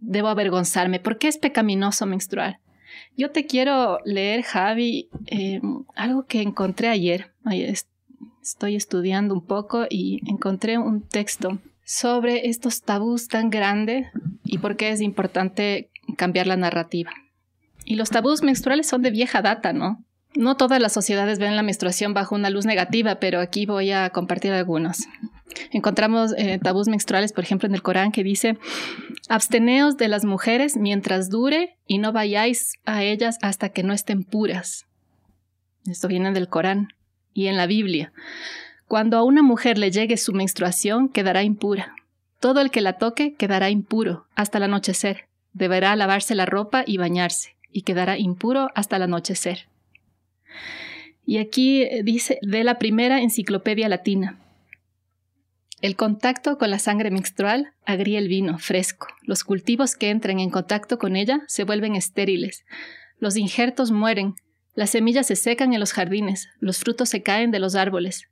[0.00, 1.00] debo avergonzarme?
[1.00, 2.58] ¿Por qué es pecaminoso menstruar?
[3.16, 5.60] Yo te quiero leer, Javi, eh,
[5.94, 7.32] algo que encontré ayer.
[8.42, 14.08] Estoy estudiando un poco y encontré un texto sobre estos tabús tan grandes
[14.44, 17.12] y por qué es importante cambiar la narrativa.
[17.84, 20.04] Y los tabús menstruales son de vieja data, ¿no?
[20.34, 24.08] No todas las sociedades ven la menstruación bajo una luz negativa, pero aquí voy a
[24.10, 25.06] compartir algunos.
[25.70, 28.56] Encontramos eh, tabús menstruales, por ejemplo, en el Corán que dice,
[29.28, 34.24] absteneos de las mujeres mientras dure y no vayáis a ellas hasta que no estén
[34.24, 34.86] puras.
[35.86, 36.88] Esto viene del Corán
[37.34, 38.12] y en la Biblia.
[38.86, 41.94] Cuando a una mujer le llegue su menstruación, quedará impura.
[42.40, 45.28] Todo el que la toque quedará impuro hasta el anochecer.
[45.52, 49.68] Deberá lavarse la ropa y bañarse, y quedará impuro hasta el anochecer.
[51.24, 54.38] Y aquí eh, dice de la primera enciclopedia latina.
[55.80, 59.08] El contacto con la sangre menstrual agría el vino fresco.
[59.22, 62.64] Los cultivos que entren en contacto con ella se vuelven estériles.
[63.18, 64.34] Los injertos mueren.
[64.74, 66.48] Las semillas se secan en los jardines.
[66.60, 68.28] Los frutos se caen de los árboles.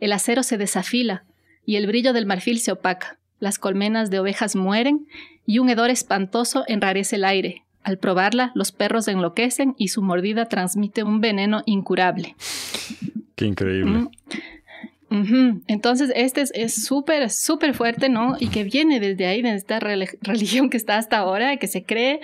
[0.00, 1.24] El acero se desafila
[1.66, 3.18] y el brillo del marfil se opaca.
[3.44, 5.06] Las colmenas de ovejas mueren
[5.44, 7.62] y un hedor espantoso enrarece el aire.
[7.82, 12.36] Al probarla, los perros enloquecen y su mordida transmite un veneno incurable.
[13.36, 14.08] Qué increíble.
[15.10, 15.60] Mm.
[15.66, 18.38] Entonces, este es súper, súper fuerte, ¿no?
[18.40, 19.78] Y que viene desde ahí, de esta
[20.22, 22.20] religión que está hasta ahora, que se cree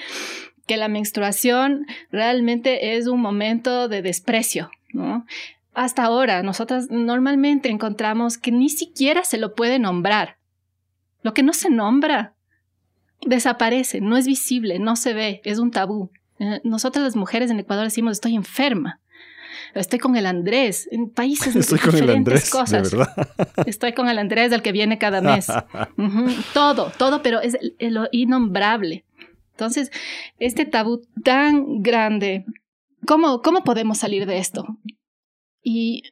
[0.66, 5.27] que la menstruación realmente es un momento de desprecio, ¿no?
[5.75, 10.39] Hasta ahora, nosotras normalmente encontramos que ni siquiera se lo puede nombrar.
[11.23, 12.35] Lo que no se nombra
[13.21, 16.11] desaparece, no es visible, no se ve, es un tabú.
[16.39, 19.01] Eh, nosotras las mujeres en Ecuador decimos estoy enferma
[19.75, 22.91] estoy con el Andrés, en países estoy con el Andrés, cosas.
[22.91, 23.29] De verdad.
[23.66, 25.47] Estoy con el Andrés del que viene cada mes.
[26.55, 29.05] Todo, todo, pero es lo innombrable.
[29.53, 29.91] Entonces,
[30.39, 32.47] este tabú tan grande,
[33.07, 34.79] ¿cómo, ¿cómo podemos salir de esto?
[35.62, 36.03] Y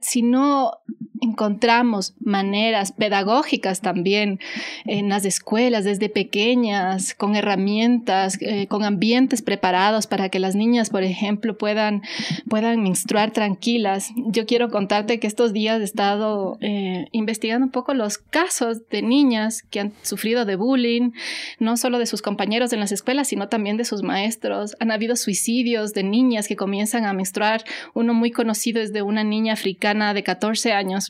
[0.00, 0.72] si no
[1.20, 4.40] encontramos maneras pedagógicas también
[4.84, 10.90] en las escuelas desde pequeñas, con herramientas, eh, con ambientes preparados para que las niñas,
[10.90, 12.02] por ejemplo, puedan,
[12.48, 14.10] puedan menstruar tranquilas.
[14.16, 19.02] Yo quiero contarte que estos días he estado eh, investigando un poco los casos de
[19.02, 21.12] niñas que han sufrido de bullying,
[21.58, 24.76] no solo de sus compañeros en las escuelas, sino también de sus maestros.
[24.80, 27.64] Han habido suicidios de niñas que comienzan a menstruar.
[27.94, 31.07] Uno muy conocido es de una niña africana de 14 años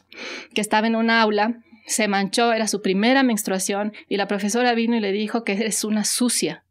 [0.55, 4.97] que estaba en un aula, se manchó, era su primera menstruación y la profesora vino
[4.97, 6.65] y le dijo que es una sucia.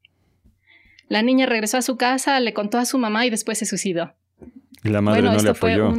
[1.10, 4.14] La niña regresó a su casa, le contó a su mamá y después se suicidó.
[4.84, 5.94] Y la madre no le apoyó.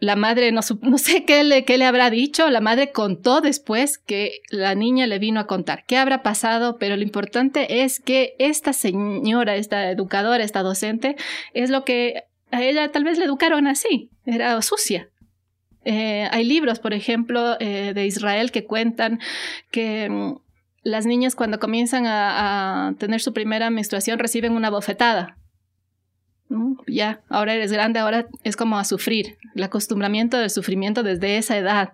[0.00, 3.98] La madre no, no sé qué le, qué le habrá dicho, la madre contó después
[3.98, 8.36] que la niña le vino a contar qué habrá pasado, pero lo importante es que
[8.38, 11.16] esta señora, esta educadora, esta docente,
[11.52, 15.08] es lo que a ella tal vez le educaron así, era sucia.
[15.84, 19.20] Eh, hay libros, por ejemplo, eh, de Israel que cuentan
[19.70, 20.36] que mm,
[20.82, 25.36] las niñas cuando comienzan a, tener su primera menstruación reciben una bofetada.
[26.86, 31.58] Ya, ahora eres grande, ahora es como a sufrir, el acostumbramiento del sufrimiento desde esa
[31.58, 31.92] edad.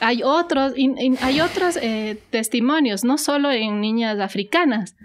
[0.00, 0.74] Hay otros,
[1.20, 4.96] hay otros eh, testimonios, no solo en niñas africanas,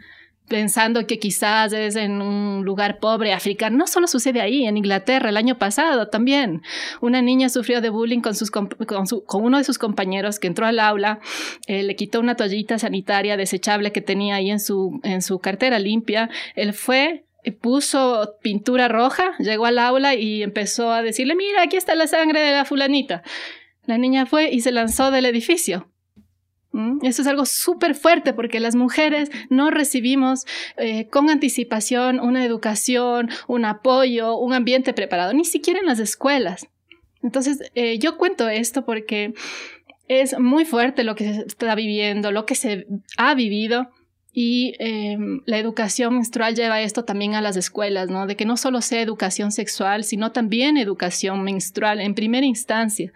[0.51, 3.77] pensando que quizás es en un lugar pobre africano.
[3.77, 6.61] No solo sucede ahí, en Inglaterra el año pasado también.
[6.99, 8.35] Una niña sufrió de bullying con,
[9.43, 11.21] uno de sus compañeros que entró al aula,
[11.67, 15.79] eh, le quitó una toallita sanitaria desechable que tenía ahí en su, en su cartera
[15.79, 16.29] limpia.
[16.55, 17.23] Él fue
[17.61, 22.41] puso pintura roja, llegó al aula y empezó a decirle, mira, aquí está la sangre
[22.41, 23.23] de la fulanita.
[23.85, 25.87] La niña fue y se lanzó del edificio.
[26.73, 26.99] ¿Mm?
[27.03, 30.45] Eso es algo súper fuerte porque las mujeres no recibimos
[30.77, 36.67] eh, con anticipación una educación, un apoyo, un ambiente preparado, ni siquiera en las escuelas.
[37.23, 39.33] Entonces, eh, yo cuento esto porque
[40.07, 43.89] es muy fuerte lo que se está viviendo, lo que se ha vivido
[44.33, 48.27] y em, la educación menstrual lleva esto también a las escuelas, ¿no?
[48.27, 53.11] De que no solo sea educación sexual, sino también educación menstrual en primera instancia.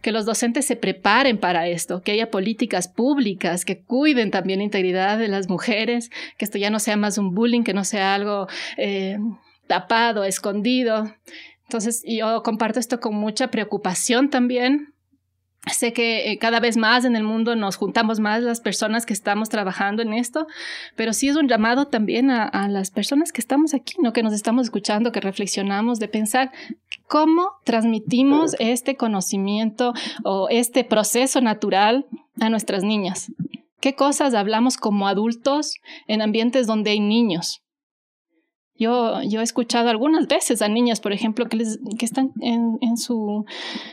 [0.00, 4.64] Que los docentes se preparen para esto, que haya políticas públicas que cuiden también la
[4.64, 8.14] integridad de las mujeres, que esto ya no sea más un bullying, que no sea
[8.14, 8.48] algo
[8.78, 9.18] eh,
[9.66, 11.14] tapado, escondido.
[11.64, 14.93] Entonces, yo comparto esto con mucha preocupación también,
[15.72, 19.14] Sé que eh, cada vez más en el mundo nos juntamos más las personas que
[19.14, 20.46] estamos trabajando en esto,
[20.94, 24.12] pero sí es un llamado también a, las personas que estamos aquí, ¿no?
[24.12, 26.52] que nos estamos escuchando, que reflexionamos, de pensar
[27.08, 32.06] cómo transmitimos este conocimiento o este proceso natural
[32.40, 33.32] a nuestras niñas.
[33.80, 37.63] ¿Qué cosas hablamos como adultos en ambientes donde hay niños?
[38.76, 42.96] Yo, yo he escuchado algunas veces a niñas, por ejemplo, que, les, que están en,
[42.96, 43.44] su,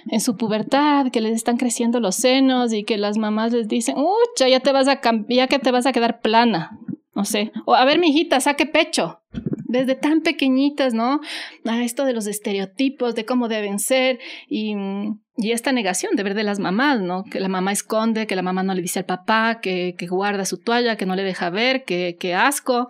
[0.10, 3.96] en su pubertad, que les están creciendo los senos y que las mamás les dicen,
[3.98, 6.80] ucha, ya te vas a ya que te vas a quedar plana.
[7.14, 7.52] No sé.
[7.66, 9.20] O a ver, mi hijita, saque pecho.
[9.66, 11.22] Desde tan pequeñitas, ¿no?
[11.66, 14.20] A esto de los estereotipos, de cómo deben ser
[14.50, 14.76] y,
[15.38, 17.24] y esta negación de ver de las mamás, ¿no?
[17.24, 20.46] Que la mamá esconde, que la mamá no le dice al papá, que, que guarda
[20.46, 22.90] su toalla, que no le deja ver, que, que asco.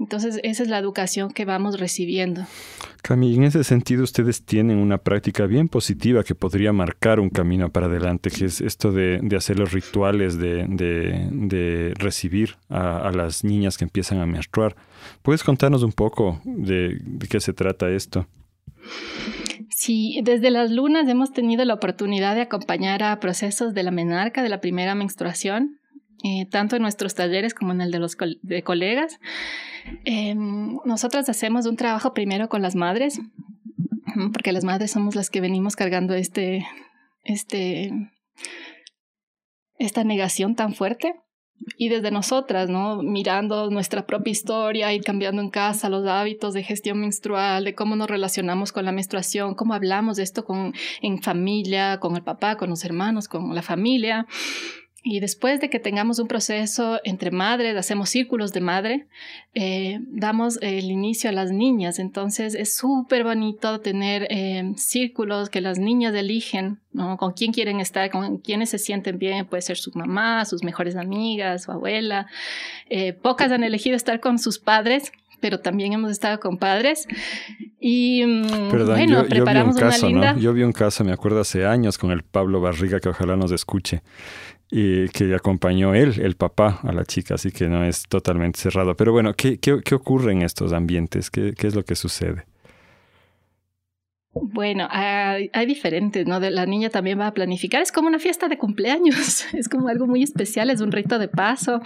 [0.00, 2.46] Entonces, esa es la educación que vamos recibiendo.
[3.02, 7.70] Cami, en ese sentido ustedes tienen una práctica bien positiva que podría marcar un camino
[7.70, 13.84] para adelante, que es esto de, hacer los rituales de, recibir a, las niñas que
[13.84, 14.76] empiezan a menstruar.
[15.22, 18.26] ¿Puedes contarnos un poco de, qué se trata esto?
[19.70, 24.42] Sí, desde las lunas hemos tenido la oportunidad de acompañar a procesos de la menarca,
[24.42, 25.77] de la primera menstruación,
[26.24, 29.20] eh, tanto en nuestros talleres como en el de los de colegas.
[30.04, 33.20] Eh, nosotras hacemos un trabajo primero con las madres,
[34.32, 36.66] porque las madres somos las que venimos cargando este,
[37.24, 37.92] este,
[39.78, 41.14] esta negación tan fuerte.
[41.76, 43.02] Y desde nosotras, ¿no?
[43.02, 47.96] Mirando nuestra propia historia y cambiando en casa los hábitos de gestión menstrual, de cómo
[47.96, 52.56] nos relacionamos con la menstruación, cómo hablamos de esto con, en familia, con el papá,
[52.56, 54.26] con los hermanos, con la familia.
[55.04, 59.06] Y después de que tengamos un proceso entre madres, hacemos círculos de madre,
[59.54, 62.00] eh, damos el inicio a las niñas.
[62.00, 67.16] Entonces es súper bonito tener eh, círculos que las niñas eligen, ¿no?
[67.16, 69.46] Con quién quieren estar, con quiénes se sienten bien.
[69.46, 72.26] Puede ser su mamá, sus mejores amigas, su abuela.
[72.90, 77.06] Eh, pocas han elegido estar con sus padres, pero también hemos estado con padres.
[77.78, 80.36] Y mm, bueno, preparamos yo vi un caso, una linda.
[80.40, 83.52] Yo vi un caso, me acuerdo hace años, con el Pablo Barriga, que ojalá nos
[83.52, 84.02] escuche
[84.70, 88.94] y que acompañó él, el papá, a la chica, así que no es totalmente cerrado.
[88.96, 91.30] Pero bueno, ¿qué, qué, ocurre en estos ambientes?
[91.30, 92.44] ¿Qué, ¿Qué, es lo que sucede?
[94.32, 96.38] Bueno, hay, diferentes, ¿no?
[96.38, 97.82] la niña también va a planificar.
[97.82, 101.28] Es como una fiesta de cumpleaños, es como algo muy especial, es un rito de
[101.28, 101.80] paso.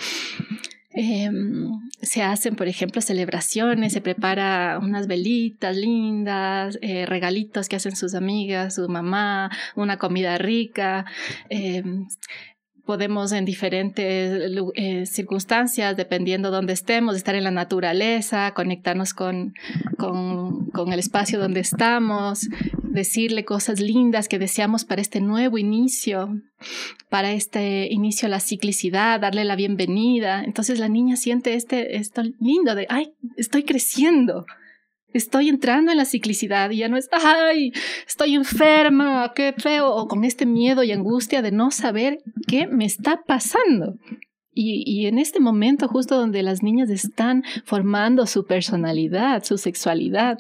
[0.95, 1.71] Em,
[2.03, 8.15] se hacen, por ejemplo, celebraciones, se prepara unas velitas lindas, eh, regalitos que hacen sus
[8.15, 11.07] amigas, su mamá, una comida rica.
[11.49, 11.83] Eh,
[12.85, 19.55] podemos en diferentes eh, circunstancias, dependiendo dónde estemos, estar en la naturaleza, conectarnos con,
[19.97, 22.49] con, el espacio donde estamos,
[22.83, 26.41] decirle cosas lindas que deseamos para este nuevo inicio,
[27.09, 30.43] para este inicio a la ciclicidad, darle la bienvenida.
[30.43, 34.45] Entonces la niña siente este, esto lindo de, ay, estoy creciendo
[35.13, 37.73] estoy entrando en la ciclicidad y ya no es, ay,
[38.07, 42.85] estoy enferma, qué feo, o con este miedo y angustia de no saber qué me
[42.85, 43.97] está pasando.
[44.55, 50.39] Y, y, en este momento justo donde las niñas están formando su personalidad, su sexualidad,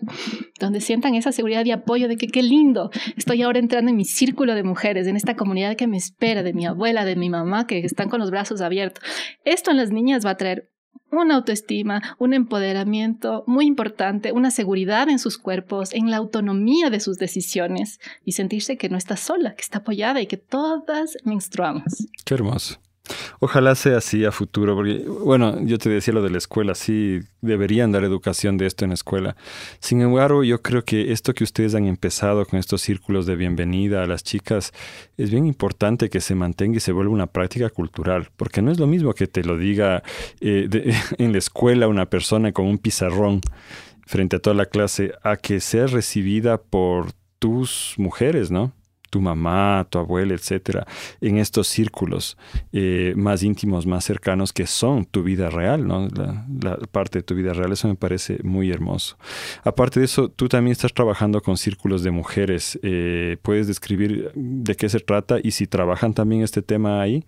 [0.60, 4.04] donde sientan esa seguridad y apoyo de que qué lindo, estoy ahora entrando en mi
[4.04, 7.66] círculo de mujeres, en esta comunidad que me espera, de mi abuela, de mi mamá,
[7.66, 9.02] que están con los brazos abiertos.
[9.46, 10.71] Esto en las niñas va a traer
[11.12, 17.00] una autoestima, un empoderamiento muy importante, una seguridad en sus cuerpos, en la autonomía de
[17.00, 22.08] sus decisiones y sentirse que no está sola, que está apoyada y que todas menstruamos.
[22.24, 22.78] Qué hermoso.
[23.40, 27.20] Ojalá sea así a futuro, porque, bueno, yo te decía lo de la escuela, sí,
[27.40, 29.36] deberían dar educación de esto en la escuela.
[29.80, 34.02] Sin embargo, yo creo que esto que ustedes han empezado con estos círculos de bienvenida
[34.02, 34.72] a las chicas,
[35.16, 38.78] es bien importante que se mantenga y se vuelva una práctica cultural, porque no es
[38.78, 40.02] lo mismo que te lo diga
[40.40, 40.68] eh,
[41.18, 43.40] en la escuela una persona con un pizarrón
[44.06, 48.72] frente a toda la clase, a que sea recibida por tus mujeres, ¿no?
[49.12, 50.86] Tu mamá, tu abuela, etcétera,
[51.20, 52.38] en estos círculos
[52.72, 56.08] eh, más íntimos, más cercanos que son tu vida real, ¿no?
[56.08, 59.18] La, parte de tu vida real, eso me parece muy hermoso.
[59.64, 62.80] Aparte de eso, tú también estás trabajando con círculos de mujeres.
[62.82, 67.26] Eh, ¿Puedes describir de qué se trata y si trabajan también este tema ahí?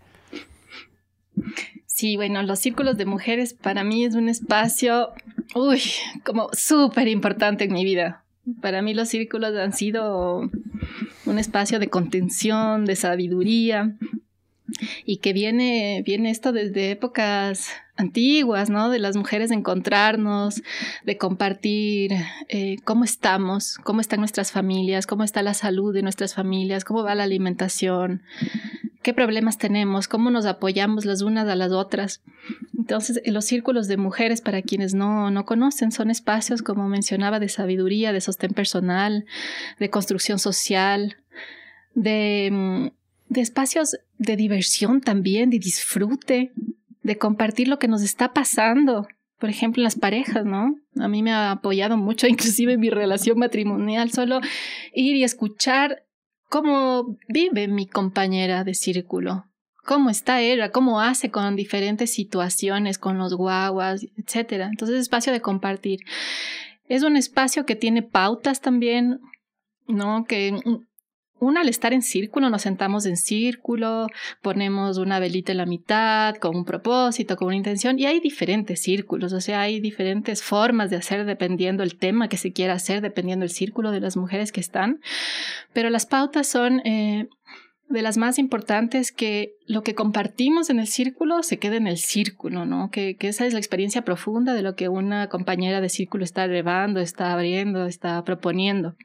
[1.85, 5.11] Sí, bueno, los círculos de mujeres para mí es un espacio,
[5.55, 5.83] uy,
[6.25, 8.24] como súper importante en mi vida.
[8.61, 10.51] Para mí los círculos han sido
[11.27, 13.97] un espacio de contención, de sabiduría,
[15.05, 18.91] y que viene, viene esto desde épocas antiguas, ¿no?
[18.91, 20.63] De las mujeres encontrarnos,
[21.05, 22.13] de compartir
[22.49, 27.05] eh, cómo estamos, cómo están nuestras familias, cómo está la salud de nuestras familias, cómo
[27.05, 28.23] va la alimentación,
[29.05, 32.23] qué problemas tenemos, cómo nos apoyamos las unas a las otras.
[32.77, 37.49] Entonces, los círculos de mujeres, para quienes no, no conocen, son espacios, como mencionaba, de
[37.49, 39.27] sabiduría, de sostén personal,
[39.79, 41.19] de construcción social,
[41.95, 42.87] de, mm,
[43.29, 46.53] de espacios de diversión también, de disfrute,
[47.03, 49.07] de compartir lo que nos está pasando.
[49.39, 50.77] Por ejemplo, en las parejas, ¿no?
[50.99, 52.27] A mí me ha apoyado mucho,
[52.57, 54.41] inclusive en mi relación matrimonial, solo
[54.95, 56.05] ir y escuchar
[56.55, 59.47] cómo vive mi compañera de círculo,
[59.85, 64.69] cómo está ella, cómo hace con diferentes situaciones, con los guaguas, etcétera.
[64.69, 65.99] Entonces, espacio de compartir.
[66.87, 69.19] Es un espacio que tiene pautas también,
[69.89, 70.27] ¿no?
[70.27, 70.57] Que
[71.45, 74.09] una, al estar en círculo, nos sentamos en círculo,
[74.43, 78.81] ponemos una velita en la mitad con un propósito, con una intención, y hay diferentes
[78.81, 83.01] círculos, o sea, hay diferentes formas de hacer dependiendo el tema que se quiera hacer,
[83.01, 85.01] dependiendo el círculo de las mujeres que están,
[85.73, 87.29] pero las pautas son eh,
[87.89, 91.99] de las más importantes que lo que compartimos en el círculo se quede en el
[91.99, 92.91] círculo, ¿no?
[92.91, 96.47] Que, que, esa es la experiencia profunda de lo que una compañera de círculo está
[96.47, 98.97] llevando, está abriendo, está proponiendo.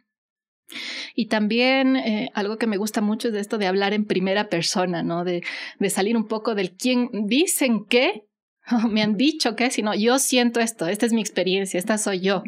[1.16, 5.04] Y también eh, algo que me gusta mucho es esto de hablar en primera persona,
[5.04, 5.24] ¿no?
[5.24, 5.44] De,
[5.90, 8.26] salir un poco del quién dicen qué
[8.90, 12.44] me han dicho que, sino yo siento esto, esta es mi experiencia, esta soy yo.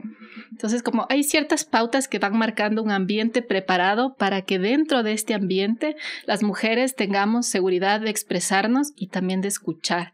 [0.52, 5.14] Entonces, como hay ciertas pautas que van marcando un ambiente preparado para que dentro de
[5.14, 5.96] este ambiente
[6.26, 10.14] las mujeres tengamos seguridad de expresarnos y también de escuchar.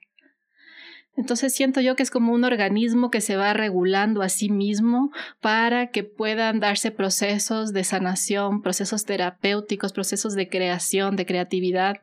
[1.18, 5.12] Entonces siento yo que es como un organismo que se va regulando a sí mismo
[5.42, 11.98] para que puedan darse procesos de sanación, procesos terapéuticos, procesos de creación, de creatividad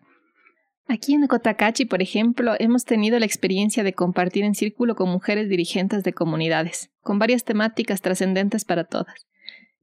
[0.86, 5.48] Aquí en Cotacachi, por ejemplo, hemos tenido la experiencia de compartir en círculo con mujeres
[5.48, 9.26] dirigentes de comunidades, con varias temáticas trascendentes para todas.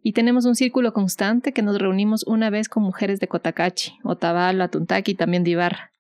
[0.04, 4.64] Y tenemos un círculo constante que nos reunimos una vez con mujeres de Cotacachi, Otavalo,
[4.64, 5.91] Atuntaki y también de Ibarra.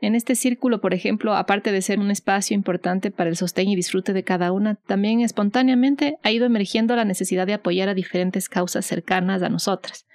[0.00, 3.76] En este círculo, por ejemplo, aparte de ser un espacio importante para el sostén y
[3.76, 8.48] disfrute de cada una, también espontáneamente ha ido emergiendo la necesidad de apoyar a diferentes
[8.48, 10.06] causas cercanas a nosotras,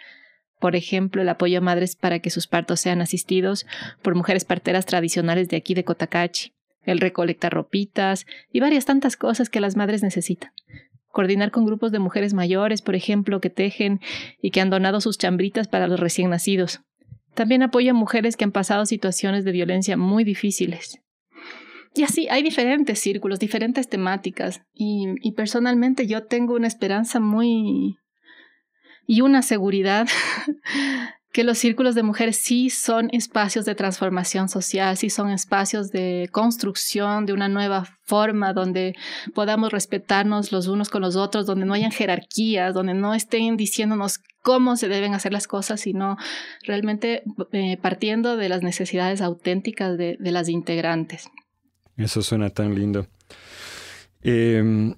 [0.64, 3.66] por ejemplo, el apoyo a madres para que sus partos sean asistidos
[4.02, 6.54] por mujeres parteras tradicionales de aquí de Cotacachi,
[6.84, 10.54] el recolectar ropitas y varias tantas cosas que las madres necesitan.
[11.10, 14.00] Coordinar con grupos de mujeres mayores, por ejemplo, que tejen
[14.42, 16.80] y que han donado sus chambritas para los recién nacidos.
[17.34, 21.00] También apoyo a mujeres que han pasado situaciones de violencia muy difíciles.
[21.96, 24.62] Y así, hay diferentes círculos, diferentes temáticas.
[24.74, 27.98] Y, y personalmente yo tengo una esperanza muy,
[29.06, 30.08] y una seguridad
[31.34, 36.30] que los círculos de mujeres sí son espacios de transformación social, sí son espacios de
[36.32, 38.96] construcción de una nueva forma donde
[39.34, 44.20] podamos respetarnos los unos con los otros, donde no hayan jerarquías, donde no estén diciéndonos
[44.44, 46.18] cómo se deben hacer las cosas, sino
[46.62, 51.30] realmente eh, partiendo de las necesidades auténticas de, las integrantes.
[51.98, 53.08] Eso suena tan lindo.
[54.22, 54.94] Em,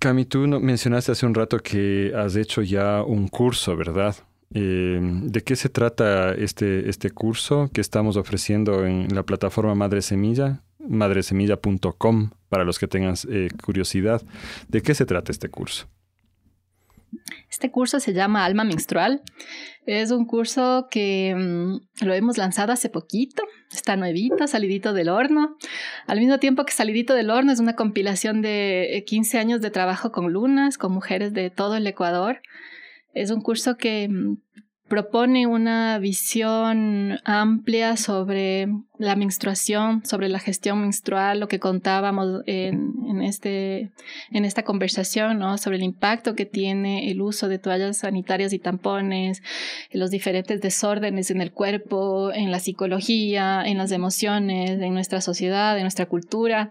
[0.00, 4.16] Cami, tú mencionaste hace un rato que has hecho ya un curso, ¿verdad?
[4.54, 10.02] Eh, ¿De qué se trata este, este curso que estamos ofreciendo en la plataforma Madre
[10.02, 10.62] Semilla?
[10.88, 14.22] madresemilla.com para los que tengan eh, curiosidad.
[14.68, 15.88] ¿De qué se trata este curso?
[17.50, 19.22] Este curso se llama Alma Menstrual.
[19.86, 23.42] Es un curso que mm, lo hemos lanzado hace poquito,
[23.72, 25.56] está nuevito, salidito del horno.
[26.06, 30.12] Al mismo tiempo que salidito del horno es una compilación de 15 años de trabajo
[30.12, 32.40] con lunas, con mujeres de todo el Ecuador.
[33.14, 34.36] Es un curso que mm,
[34.88, 43.22] propone una visión amplia sobre la menstruación, sobre la gestión menstrual, lo que contábamos en,
[43.22, 43.92] este,
[44.30, 45.58] en esta conversación, ¿no?
[45.58, 49.42] sobre el impacto que tiene el uso de toallas sanitarias y tampones,
[49.92, 55.76] los diferentes desórdenes en el cuerpo, en la psicología, en las emociones, en nuestra sociedad,
[55.76, 56.70] en nuestra cultura,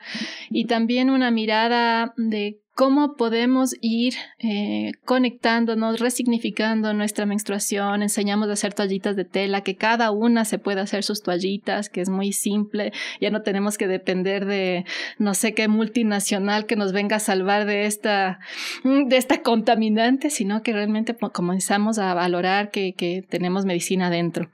[0.50, 8.04] y también una mirada de cómo podemos ir eh, conectándonos, resignificando nuestra menstruación.
[8.04, 12.02] Enseñamos a hacer toallitas de tela, que cada una se pueda hacer sus toallitas, que
[12.02, 12.94] es muy simple.
[13.20, 14.86] Ya no tenemos que depender de
[15.18, 18.38] no sé qué multinacional que nos venga a salvar de esta,
[18.84, 22.94] de esta contaminante, sino que realmente comenzamos a valorar que,
[23.28, 24.52] tenemos medicina dentro.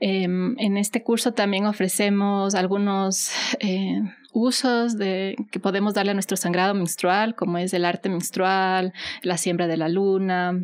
[0.00, 3.30] Em, en este curso también ofrecemos algunos
[3.60, 4.00] eh,
[4.32, 9.66] usos que podemos darle a nuestro sangrado menstrual, como es el arte menstrual, la siembra
[9.66, 10.60] de la luna,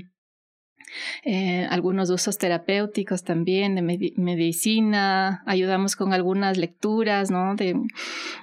[1.24, 7.54] eh, algunos usos terapéuticos también de medicina, ayudamos con algunas lecturas, ¿no?
[7.54, 7.76] De,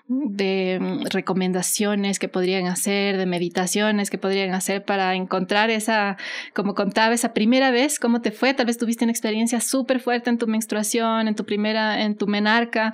[0.07, 6.17] de, recomendaciones que podrían hacer, de meditaciones que podrían hacer para encontrar esa,
[6.53, 10.29] como contaba, esa primera vez, cómo te fue, tal vez tuviste una experiencia súper fuerte
[10.29, 12.93] en tu menstruación, en tu primera, en tu menarca,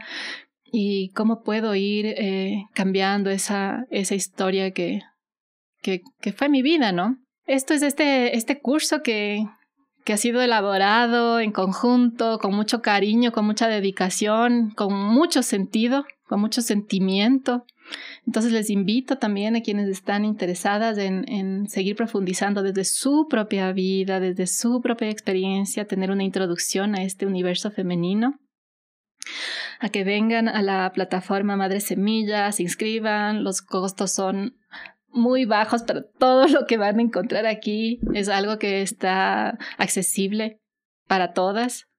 [0.72, 5.02] y cómo puedo ir eh, cambiando esa, esa historia que,
[5.82, 6.02] que,
[6.36, 7.18] fue mi vida, ¿no?
[7.46, 9.46] Esto es este, este curso que,
[10.06, 16.06] que ha sido elaborado en conjunto, con mucho cariño, con mucha dedicación, con mucho sentido,
[16.28, 17.66] con mucho sentimiento.
[18.26, 23.74] Entonces les invito también a quienes están interesadas en, en, seguir profundizando desde su propia
[23.74, 28.40] vida, desde su propia experiencia, tener una introducción a este universo femenino
[29.80, 34.58] a que vengan a la plataforma Madre Semilla, se inscriban, los costos son
[35.10, 40.62] muy bajos, pero todo lo que van a encontrar aquí es algo que está accesible
[41.08, 41.91] para todas.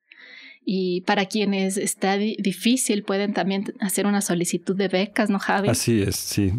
[0.65, 5.69] Y para quienes está difícil pueden también hacer una solicitud de becas, ¿no, Javi?
[5.69, 6.53] Así es, sí.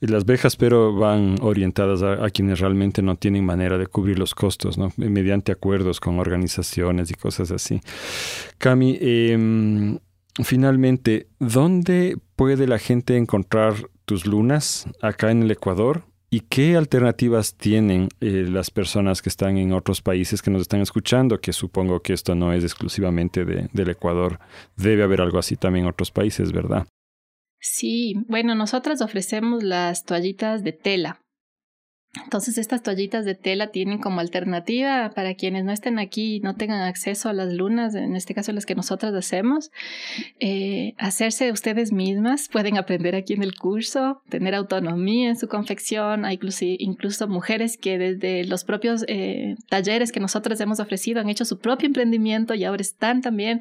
[0.00, 4.34] y las becas, pero van orientadas a, quienes realmente no tienen manera de cubrir los
[4.34, 4.92] costos, ¿no?
[4.96, 7.80] Mediante acuerdos con organizaciones y cosas así.
[8.58, 9.98] Cami, eh,
[10.44, 16.04] Finalmente, ¿dónde puede la gente encontrar tus lunas acá en el Ecuador?
[16.30, 20.82] ¿Y qué alternativas tienen eh, las personas que están en otros países que nos están
[20.82, 21.40] escuchando?
[21.40, 24.38] Que supongo que esto no es exclusivamente de, del Ecuador.
[24.76, 26.86] Debe haber algo así también en otros países, ¿verdad?
[27.60, 31.20] Sí, bueno, nosotras ofrecemos las toallitas de tela.
[32.24, 36.54] Entonces estas toallitas de tela tienen como alternativa para quienes no estén aquí y no
[36.54, 39.70] tengan acceso a las lunas, en este caso las que nosotras hacemos,
[40.40, 46.24] eh, hacerse ustedes mismas, pueden aprender aquí en el curso, tener autonomía en su confección,
[46.24, 51.28] hay incluso, incluso mujeres que desde los propios eh, talleres que nosotras hemos ofrecido han
[51.28, 53.60] hecho su propio emprendimiento y ahora están también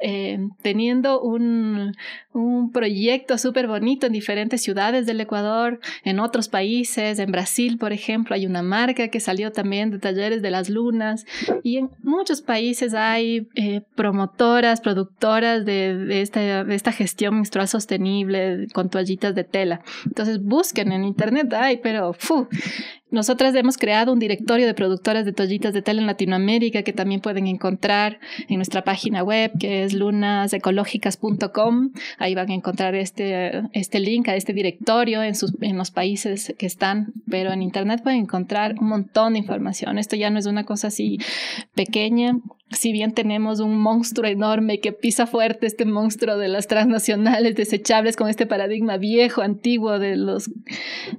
[0.00, 1.94] eh, teniendo un,
[2.32, 7.92] un proyecto súper bonito en diferentes ciudades del Ecuador, en otros países, en Brasil, por
[7.92, 7.95] ejemplo,
[8.30, 11.26] hay una marca que salió también de talleres de las lunas
[11.62, 18.66] y en muchos países hay eh, promotoras, productoras de, esta, de esta gestión menstrual sostenible
[18.72, 19.82] con toallitas de tela.
[20.04, 22.48] Entonces busquen en internet, ay, pero fu,
[23.10, 27.20] nosotras hemos creado un directorio de productoras de toallitas de tela en Latinoamérica que también
[27.20, 31.92] pueden encontrar en nuestra página web que es lunasecológicas.com.
[32.18, 36.52] Ahí van a encontrar este, este link a este directorio en, sus, en los países
[36.58, 39.98] que están, pero en Internet pueden encontrar un montón de información.
[39.98, 41.18] Esto ya no es una cosa así
[41.74, 42.40] pequeña
[42.70, 48.16] si bien tenemos un monstruo enorme que pisa fuerte, este monstruo de las transnacionales desechables
[48.16, 50.50] con este paradigma viejo, antiguo de los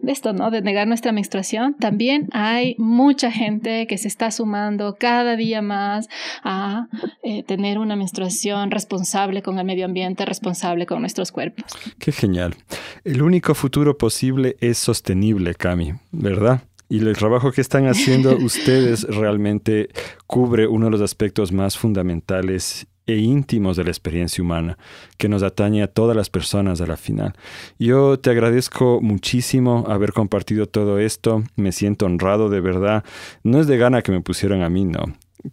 [0.01, 0.51] de esto, ¿no?
[0.51, 6.07] De negar nuestra menstruación, también hay mucha gente que se está sumando cada día más
[6.43, 6.87] a
[7.23, 11.65] eh, tener una menstruación responsable con el medio ambiente, responsable con nuestros cuerpos.
[11.99, 12.55] Qué genial.
[13.03, 16.61] El único futuro posible es sostenible, Cami, ¿verdad?
[16.89, 19.89] Y el trabajo que están haciendo ustedes realmente
[20.25, 24.77] cubre uno de los aspectos más fundamentales e íntimos de la experiencia humana,
[25.17, 27.33] que nos atañe a todas las personas a la final.
[27.79, 33.03] Yo te agradezco muchísimo haber compartido todo esto, me siento honrado de verdad.
[33.43, 35.05] No es de gana que me pusieran a mí, no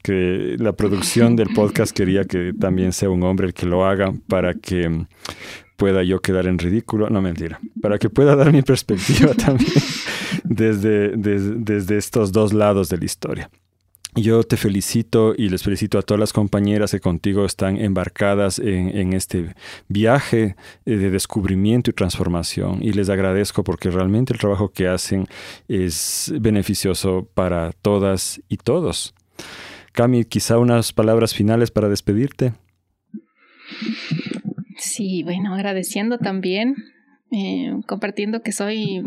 [0.02, 4.12] que la producción del podcast quería que también sea un hombre el que lo haga
[4.28, 5.06] para que
[5.76, 7.10] pueda yo quedar en ridículo.
[7.10, 7.60] No, mentira.
[7.80, 9.70] Para que pueda dar mi perspectiva también
[10.44, 13.50] desde, desde estos dos lados de la historia.
[14.16, 19.12] Yo te felicito y les felicito a todas las compañeras que contigo están embarcadas en,
[19.12, 19.54] este
[19.88, 20.54] viaje
[20.86, 22.80] eh, de descubrimiento y transformación.
[22.80, 25.26] Y les agradezco porque realmente el trabajo que hacen
[25.66, 29.14] es beneficioso para todas y todos.
[29.92, 32.52] Cami, quizá unas palabras finales para despedirte.
[34.76, 36.76] Sí, bueno, agradeciendo también,
[37.34, 39.02] eh, compartiendo que soy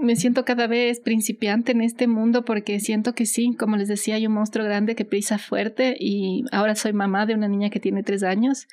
[0.00, 4.16] me siento cada vez principiante en este mundo porque siento que sí, como les decía,
[4.16, 7.78] hay un monstruo grande que pisa fuerte y ahora soy mamá de una niña que
[7.78, 8.66] tiene tres años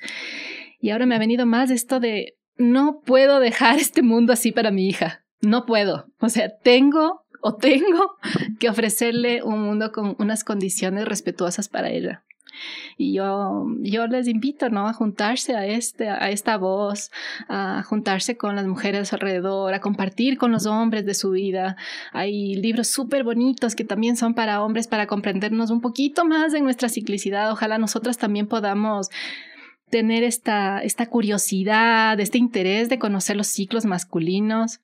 [0.80, 4.72] y ahora me ha venido más esto de no puedo dejar este mundo así para
[4.72, 8.16] mi hija, no puedo, o sea, tengo o tengo
[8.58, 12.24] que ofrecerle un mundo con unas condiciones respetuosas para ella.
[12.96, 14.88] Y yo, yo les invito, ¿no?
[14.88, 17.10] A juntarse a, este, a esta voz,
[17.48, 21.76] a juntarse con las mujeres alrededor, a compartir con los hombres de su vida.
[22.12, 26.60] Hay libros súper bonitos que también son para hombres, para comprendernos un poquito más de
[26.60, 27.50] nuestra ciclicidad.
[27.50, 29.08] Ojalá nosotras también podamos
[29.90, 34.80] tener esta, esta curiosidad, este interés de conocer los ciclos masculinos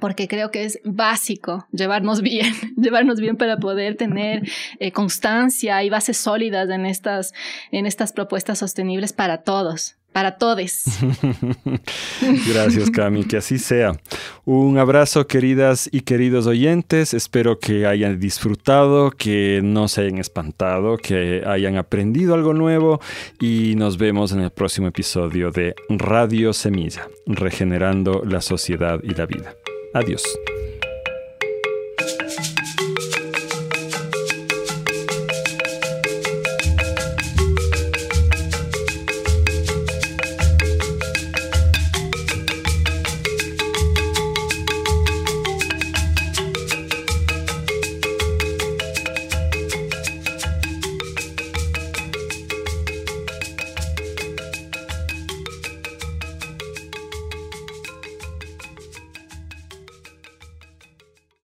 [0.00, 4.48] porque creo que es básico llevarnos bien, llevarnos bien para poder tener
[4.78, 7.32] eh, constancia y bases sólidas en estas,
[7.70, 10.54] en estas propuestas sostenibles para todos, para todos.
[12.48, 13.92] Gracias, Cami, que así sea.
[14.44, 17.12] Un abrazo, queridas y queridos oyentes.
[17.12, 23.00] Espero que hayan disfrutado, que no se hayan espantado, que hayan aprendido algo nuevo
[23.40, 29.26] y nos vemos en el próximo episodio de Radio Semilla, regenerando la sociedad y la
[29.26, 29.56] vida.
[29.94, 30.22] Adiós.